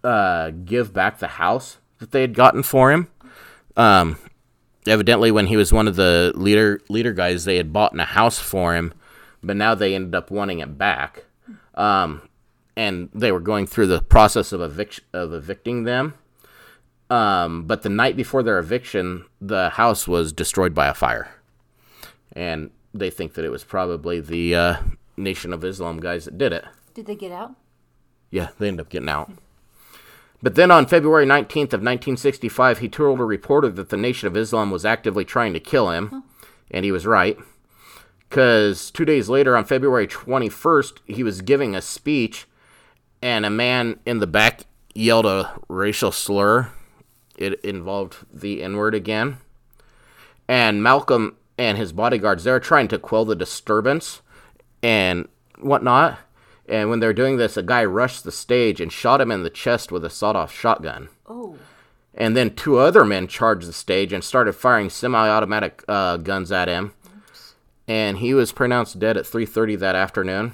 uh, 0.02 0.50
give 0.64 0.94
back 0.94 1.18
the 1.18 1.28
house 1.28 1.76
that 1.98 2.10
they 2.10 2.22
had 2.22 2.34
gotten 2.34 2.62
for 2.62 2.90
him. 2.90 3.08
Um, 3.76 4.16
evidently, 4.86 5.30
when 5.30 5.46
he 5.46 5.58
was 5.58 5.70
one 5.70 5.86
of 5.86 5.96
the 5.96 6.32
leader 6.34 6.80
leader 6.88 7.12
guys, 7.12 7.44
they 7.44 7.58
had 7.58 7.72
bought 7.72 7.92
in 7.92 8.00
a 8.00 8.04
house 8.04 8.38
for 8.38 8.74
him, 8.74 8.94
but 9.42 9.54
now 9.54 9.74
they 9.74 9.94
ended 9.94 10.14
up 10.14 10.30
wanting 10.30 10.60
it 10.60 10.78
back. 10.78 11.26
Um, 11.74 12.22
and 12.76 13.10
they 13.12 13.30
were 13.30 13.40
going 13.40 13.66
through 13.66 13.88
the 13.88 14.00
process 14.00 14.52
of 14.52 14.60
of 14.60 15.32
evicting 15.34 15.84
them. 15.84 16.14
Um, 17.10 17.64
but 17.64 17.82
the 17.82 17.88
night 17.88 18.16
before 18.16 18.42
their 18.42 18.58
eviction, 18.58 19.24
the 19.40 19.70
house 19.70 20.06
was 20.08 20.32
destroyed 20.32 20.74
by 20.74 20.88
a 20.88 20.94
fire, 20.94 21.28
and 22.32 22.70
they 22.94 23.10
think 23.10 23.34
that 23.34 23.44
it 23.44 23.50
was 23.50 23.64
probably 23.64 24.20
the 24.20 24.54
uh, 24.54 24.76
Nation 25.16 25.52
of 25.52 25.64
Islam 25.64 26.00
guys 26.00 26.24
that 26.24 26.38
did 26.38 26.52
it. 26.52 26.64
Did 26.94 27.06
they 27.06 27.14
get 27.14 27.32
out? 27.32 27.54
Yeah, 28.30 28.48
they 28.58 28.68
ended 28.68 28.86
up 28.86 28.90
getting 28.90 29.08
out. 29.08 29.30
But 30.42 30.54
then 30.54 30.70
on 30.70 30.86
February 30.86 31.26
19th 31.26 31.72
of 31.72 31.82
1965, 31.82 32.78
he 32.78 32.88
told 32.88 33.20
a 33.20 33.24
reporter 33.24 33.70
that 33.70 33.88
the 33.88 33.96
Nation 33.96 34.28
of 34.28 34.36
Islam 34.36 34.70
was 34.70 34.84
actively 34.84 35.24
trying 35.24 35.52
to 35.52 35.60
kill 35.60 35.90
him, 35.90 36.22
and 36.70 36.84
he 36.84 36.92
was 36.92 37.06
right. 37.06 37.36
Because 38.28 38.90
two 38.90 39.04
days 39.04 39.28
later, 39.28 39.56
on 39.56 39.64
February 39.64 40.06
21st, 40.06 40.98
he 41.06 41.22
was 41.22 41.40
giving 41.40 41.74
a 41.74 41.82
speech, 41.82 42.46
and 43.20 43.44
a 43.44 43.50
man 43.50 43.98
in 44.06 44.18
the 44.18 44.26
back 44.26 44.62
yelled 44.94 45.26
a 45.26 45.58
racial 45.68 46.12
slur. 46.12 46.70
It 47.36 47.60
involved 47.64 48.18
the 48.32 48.62
N 48.62 48.76
word 48.76 48.94
again. 48.94 49.38
And 50.46 50.82
Malcolm 50.82 51.36
and 51.58 51.76
his 51.76 51.92
bodyguards, 51.92 52.44
they're 52.44 52.60
trying 52.60 52.88
to 52.88 52.98
quell 52.98 53.24
the 53.24 53.36
disturbance 53.36 54.22
and 54.82 55.28
whatnot. 55.58 56.18
And 56.68 56.88
when 56.88 57.00
they're 57.00 57.12
doing 57.12 57.36
this, 57.36 57.56
a 57.56 57.62
guy 57.62 57.84
rushed 57.84 58.24
the 58.24 58.32
stage 58.32 58.80
and 58.80 58.92
shot 58.92 59.20
him 59.20 59.32
in 59.32 59.42
the 59.42 59.50
chest 59.50 59.90
with 59.90 60.04
a 60.04 60.10
sawed 60.10 60.36
off 60.36 60.52
shotgun. 60.52 61.08
Oh. 61.26 61.56
And 62.14 62.36
then 62.36 62.54
two 62.54 62.78
other 62.78 63.04
men 63.04 63.26
charged 63.26 63.66
the 63.66 63.72
stage 63.72 64.12
and 64.12 64.22
started 64.22 64.52
firing 64.52 64.90
semi-automatic 64.90 65.82
uh, 65.88 66.18
guns 66.18 66.52
at 66.52 66.68
him. 66.68 66.92
And 67.86 68.18
he 68.18 68.34
was 68.34 68.52
pronounced 68.52 68.98
dead 68.98 69.16
at 69.16 69.24
3:30 69.24 69.78
that 69.78 69.94
afternoon. 69.94 70.52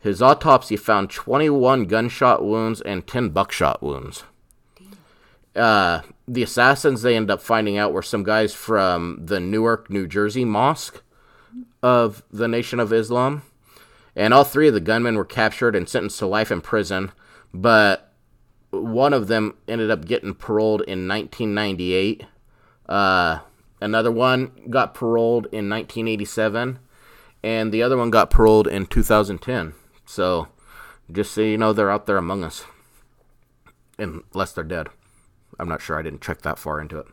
His 0.00 0.20
autopsy 0.22 0.76
found 0.76 1.10
21 1.10 1.86
gunshot 1.86 2.44
wounds 2.44 2.80
and 2.80 3.06
10 3.06 3.30
buckshot 3.30 3.82
wounds. 3.82 4.24
Uh, 5.56 6.02
the 6.28 6.42
assassins 6.42 7.02
they 7.02 7.16
ended 7.16 7.30
up 7.30 7.40
finding 7.40 7.78
out 7.78 7.92
were 7.92 8.02
some 8.02 8.22
guys 8.22 8.52
from 8.52 9.18
the 9.24 9.40
Newark, 9.40 9.88
New 9.88 10.06
Jersey 10.06 10.44
mosque 10.44 11.02
of 11.82 12.22
the 12.30 12.46
Nation 12.46 12.78
of 12.78 12.92
Islam. 12.92 13.42
And 14.14 14.34
all 14.34 14.44
three 14.44 14.68
of 14.68 14.74
the 14.74 14.80
gunmen 14.80 15.16
were 15.16 15.24
captured 15.24 15.74
and 15.74 15.88
sentenced 15.88 16.18
to 16.18 16.26
life 16.26 16.50
in 16.50 16.60
prison. 16.60 17.12
But 17.54 18.12
one 18.70 19.14
of 19.14 19.28
them 19.28 19.54
ended 19.66 19.90
up 19.90 20.04
getting 20.04 20.34
paroled 20.34 20.82
in 20.82 21.08
1998. 21.08 22.24
Uh, 22.86 23.38
another 23.80 24.12
one 24.12 24.52
got 24.68 24.94
paroled 24.94 25.46
in 25.46 25.70
1987. 25.70 26.78
And 27.42 27.72
the 27.72 27.82
other 27.82 27.96
one 27.96 28.10
got 28.10 28.30
paroled 28.30 28.66
in 28.66 28.86
2010. 28.86 29.72
So 30.04 30.48
just 31.10 31.32
so 31.32 31.40
you 31.40 31.56
know, 31.56 31.72
they're 31.72 31.90
out 31.90 32.06
there 32.06 32.18
among 32.18 32.44
us. 32.44 32.64
Unless 33.98 34.52
they're 34.52 34.64
dead. 34.64 34.88
I'm 35.58 35.68
not 35.68 35.82
sure. 35.82 35.98
I 35.98 36.02
didn't 36.02 36.22
check 36.22 36.42
that 36.42 36.58
far 36.58 36.80
into 36.80 36.98
it. 36.98 37.06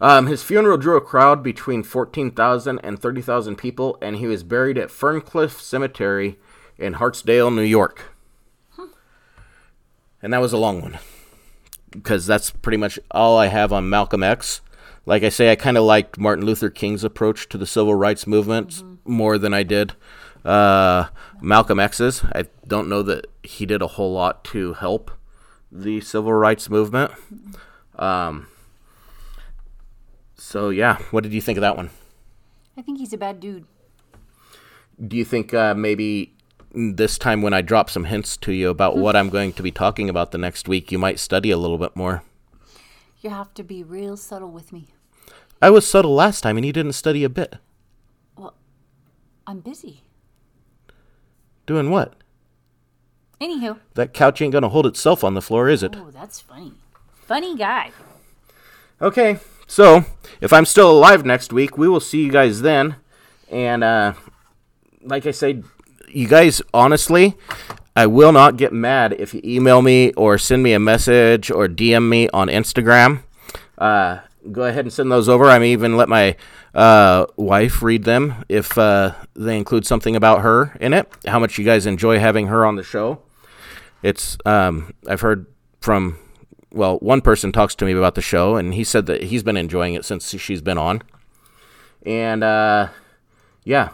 Um, 0.00 0.26
his 0.26 0.42
funeral 0.42 0.76
drew 0.76 0.96
a 0.96 1.00
crowd 1.00 1.42
between 1.42 1.82
14,000 1.82 2.78
and 2.80 2.98
30,000 2.98 3.56
people, 3.56 3.96
and 4.02 4.16
he 4.16 4.26
was 4.26 4.42
buried 4.42 4.76
at 4.76 4.88
Ferncliff 4.88 5.60
Cemetery 5.60 6.38
in 6.78 6.94
Hartsdale, 6.94 7.54
New 7.54 7.62
York. 7.62 8.14
And 10.20 10.32
that 10.32 10.40
was 10.40 10.52
a 10.52 10.58
long 10.58 10.82
one. 10.82 10.98
Because 11.90 12.26
that's 12.26 12.50
pretty 12.50 12.78
much 12.78 12.98
all 13.10 13.38
I 13.38 13.46
have 13.46 13.72
on 13.72 13.88
Malcolm 13.88 14.22
X. 14.22 14.62
Like 15.06 15.22
I 15.22 15.28
say, 15.28 15.52
I 15.52 15.56
kind 15.56 15.76
of 15.76 15.84
liked 15.84 16.18
Martin 16.18 16.44
Luther 16.44 16.70
King's 16.70 17.04
approach 17.04 17.48
to 17.50 17.58
the 17.58 17.66
civil 17.66 17.94
rights 17.94 18.26
movement 18.26 18.82
more 19.04 19.38
than 19.38 19.52
I 19.52 19.62
did 19.62 19.92
uh, 20.44 21.08
Malcolm 21.40 21.80
X's. 21.80 22.24
I 22.32 22.46
don't 22.66 22.88
know 22.88 23.02
that 23.02 23.26
he 23.42 23.66
did 23.66 23.82
a 23.82 23.86
whole 23.86 24.12
lot 24.12 24.44
to 24.44 24.74
help 24.74 25.10
the 25.74 26.00
civil 26.00 26.32
rights 26.32 26.70
movement. 26.70 27.10
Um, 27.96 28.46
so 30.36 30.70
yeah, 30.70 30.98
what 31.10 31.24
did 31.24 31.32
you 31.32 31.40
think 31.40 31.58
of 31.58 31.62
that 31.62 31.76
one? 31.76 31.90
I 32.76 32.82
think 32.82 32.98
he's 32.98 33.12
a 33.12 33.18
bad 33.18 33.40
dude. 33.40 33.66
Do 35.06 35.16
you 35.16 35.24
think 35.24 35.52
uh, 35.52 35.74
maybe 35.74 36.32
this 36.72 37.18
time 37.18 37.42
when 37.42 37.52
I 37.52 37.60
drop 37.60 37.90
some 37.90 38.04
hints 38.04 38.36
to 38.38 38.52
you 38.52 38.68
about 38.70 38.96
what 38.96 39.16
I'm 39.16 39.28
going 39.28 39.52
to 39.54 39.62
be 39.62 39.72
talking 39.72 40.08
about 40.08 40.30
the 40.30 40.38
next 40.38 40.68
week, 40.68 40.92
you 40.92 40.98
might 40.98 41.18
study 41.18 41.50
a 41.50 41.56
little 41.56 41.78
bit 41.78 41.96
more? 41.96 42.22
You 43.20 43.30
have 43.30 43.52
to 43.54 43.64
be 43.64 43.82
real 43.82 44.16
subtle 44.16 44.50
with 44.50 44.72
me. 44.72 44.88
I 45.60 45.70
was 45.70 45.86
subtle 45.86 46.14
last 46.14 46.42
time 46.42 46.56
and 46.56 46.66
you 46.66 46.72
didn't 46.72 46.92
study 46.92 47.24
a 47.24 47.28
bit. 47.28 47.56
Well, 48.36 48.54
I'm 49.46 49.60
busy. 49.60 50.02
Doing 51.66 51.90
what? 51.90 52.14
Anywho. 53.44 53.78
That 53.92 54.14
couch 54.14 54.40
ain't 54.40 54.54
gonna 54.54 54.70
hold 54.70 54.86
itself 54.86 55.22
on 55.22 55.34
the 55.34 55.42
floor, 55.42 55.68
is 55.68 55.82
it? 55.82 55.94
Oh, 55.98 56.10
that's 56.10 56.40
funny. 56.40 56.72
Funny 57.26 57.54
guy. 57.54 57.90
Okay, 59.02 59.38
so 59.66 60.06
if 60.40 60.50
I'm 60.50 60.64
still 60.64 60.90
alive 60.90 61.26
next 61.26 61.52
week, 61.52 61.76
we 61.76 61.86
will 61.86 62.00
see 62.00 62.24
you 62.24 62.32
guys 62.32 62.62
then. 62.62 62.96
And 63.50 63.84
uh, 63.84 64.14
like 65.02 65.26
I 65.26 65.30
said, 65.30 65.64
you 66.08 66.26
guys, 66.26 66.62
honestly, 66.72 67.34
I 67.94 68.06
will 68.06 68.32
not 68.32 68.56
get 68.56 68.72
mad 68.72 69.12
if 69.12 69.34
you 69.34 69.42
email 69.44 69.82
me 69.82 70.14
or 70.14 70.38
send 70.38 70.62
me 70.62 70.72
a 70.72 70.80
message 70.80 71.50
or 71.50 71.68
DM 71.68 72.08
me 72.08 72.30
on 72.30 72.48
Instagram. 72.48 73.24
Uh, 73.76 74.20
go 74.52 74.62
ahead 74.62 74.86
and 74.86 74.92
send 74.92 75.12
those 75.12 75.28
over. 75.28 75.50
I 75.50 75.58
may 75.58 75.70
even 75.72 75.98
let 75.98 76.08
my 76.08 76.36
uh, 76.74 77.26
wife 77.36 77.82
read 77.82 78.04
them 78.04 78.46
if 78.48 78.78
uh, 78.78 79.12
they 79.34 79.58
include 79.58 79.84
something 79.84 80.16
about 80.16 80.40
her 80.40 80.78
in 80.80 80.94
it. 80.94 81.12
How 81.26 81.38
much 81.38 81.58
you 81.58 81.64
guys 81.66 81.84
enjoy 81.84 82.18
having 82.18 82.46
her 82.46 82.64
on 82.64 82.76
the 82.76 82.82
show. 82.82 83.20
It's 84.04 84.36
um, 84.44 84.92
I've 85.08 85.22
heard 85.22 85.46
from 85.80 86.18
well, 86.70 86.98
one 86.98 87.22
person 87.22 87.52
talks 87.52 87.74
to 87.76 87.86
me 87.86 87.92
about 87.92 88.16
the 88.16 88.20
show, 88.20 88.56
and 88.56 88.74
he 88.74 88.84
said 88.84 89.06
that 89.06 89.24
he's 89.24 89.42
been 89.42 89.56
enjoying 89.56 89.94
it 89.94 90.04
since 90.04 90.28
she's 90.38 90.60
been 90.60 90.76
on. 90.76 91.02
And 92.04 92.44
uh, 92.44 92.88
yeah, 93.64 93.90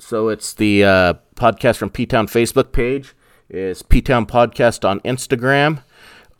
so 0.00 0.30
it's 0.30 0.52
the 0.52 0.82
uh, 0.82 1.14
podcast 1.36 1.76
from 1.76 1.90
P 1.90 2.06
Town 2.06 2.26
Facebook 2.26 2.72
page. 2.72 3.14
It's 3.48 3.82
P 3.82 4.02
Town 4.02 4.26
Podcast 4.26 4.84
on 4.88 4.98
Instagram, 5.00 5.84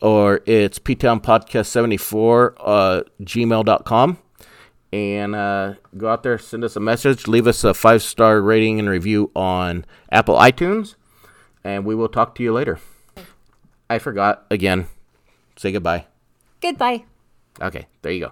or 0.01 0.41
it's 0.45 0.77
P 0.77 0.93
Town 0.93 1.21
Podcast 1.21 1.67
74 1.67 2.55
uh, 2.59 3.03
gmail.com. 3.21 4.17
And 4.91 5.33
uh, 5.33 5.75
go 5.95 6.09
out 6.09 6.23
there, 6.23 6.37
send 6.37 6.65
us 6.65 6.75
a 6.75 6.81
message, 6.81 7.25
leave 7.29 7.47
us 7.47 7.63
a 7.63 7.73
five 7.73 8.03
star 8.03 8.41
rating 8.41 8.79
and 8.79 8.89
review 8.89 9.31
on 9.33 9.85
Apple 10.11 10.35
iTunes, 10.35 10.95
and 11.63 11.85
we 11.85 11.95
will 11.95 12.09
talk 12.09 12.35
to 12.35 12.43
you 12.43 12.51
later. 12.51 12.79
I 13.89 13.99
forgot 13.99 14.45
again. 14.49 14.87
Say 15.57 15.71
goodbye. 15.71 16.05
Goodbye. 16.61 17.03
Okay, 17.61 17.87
there 18.01 18.11
you 18.11 18.19
go. 18.21 18.31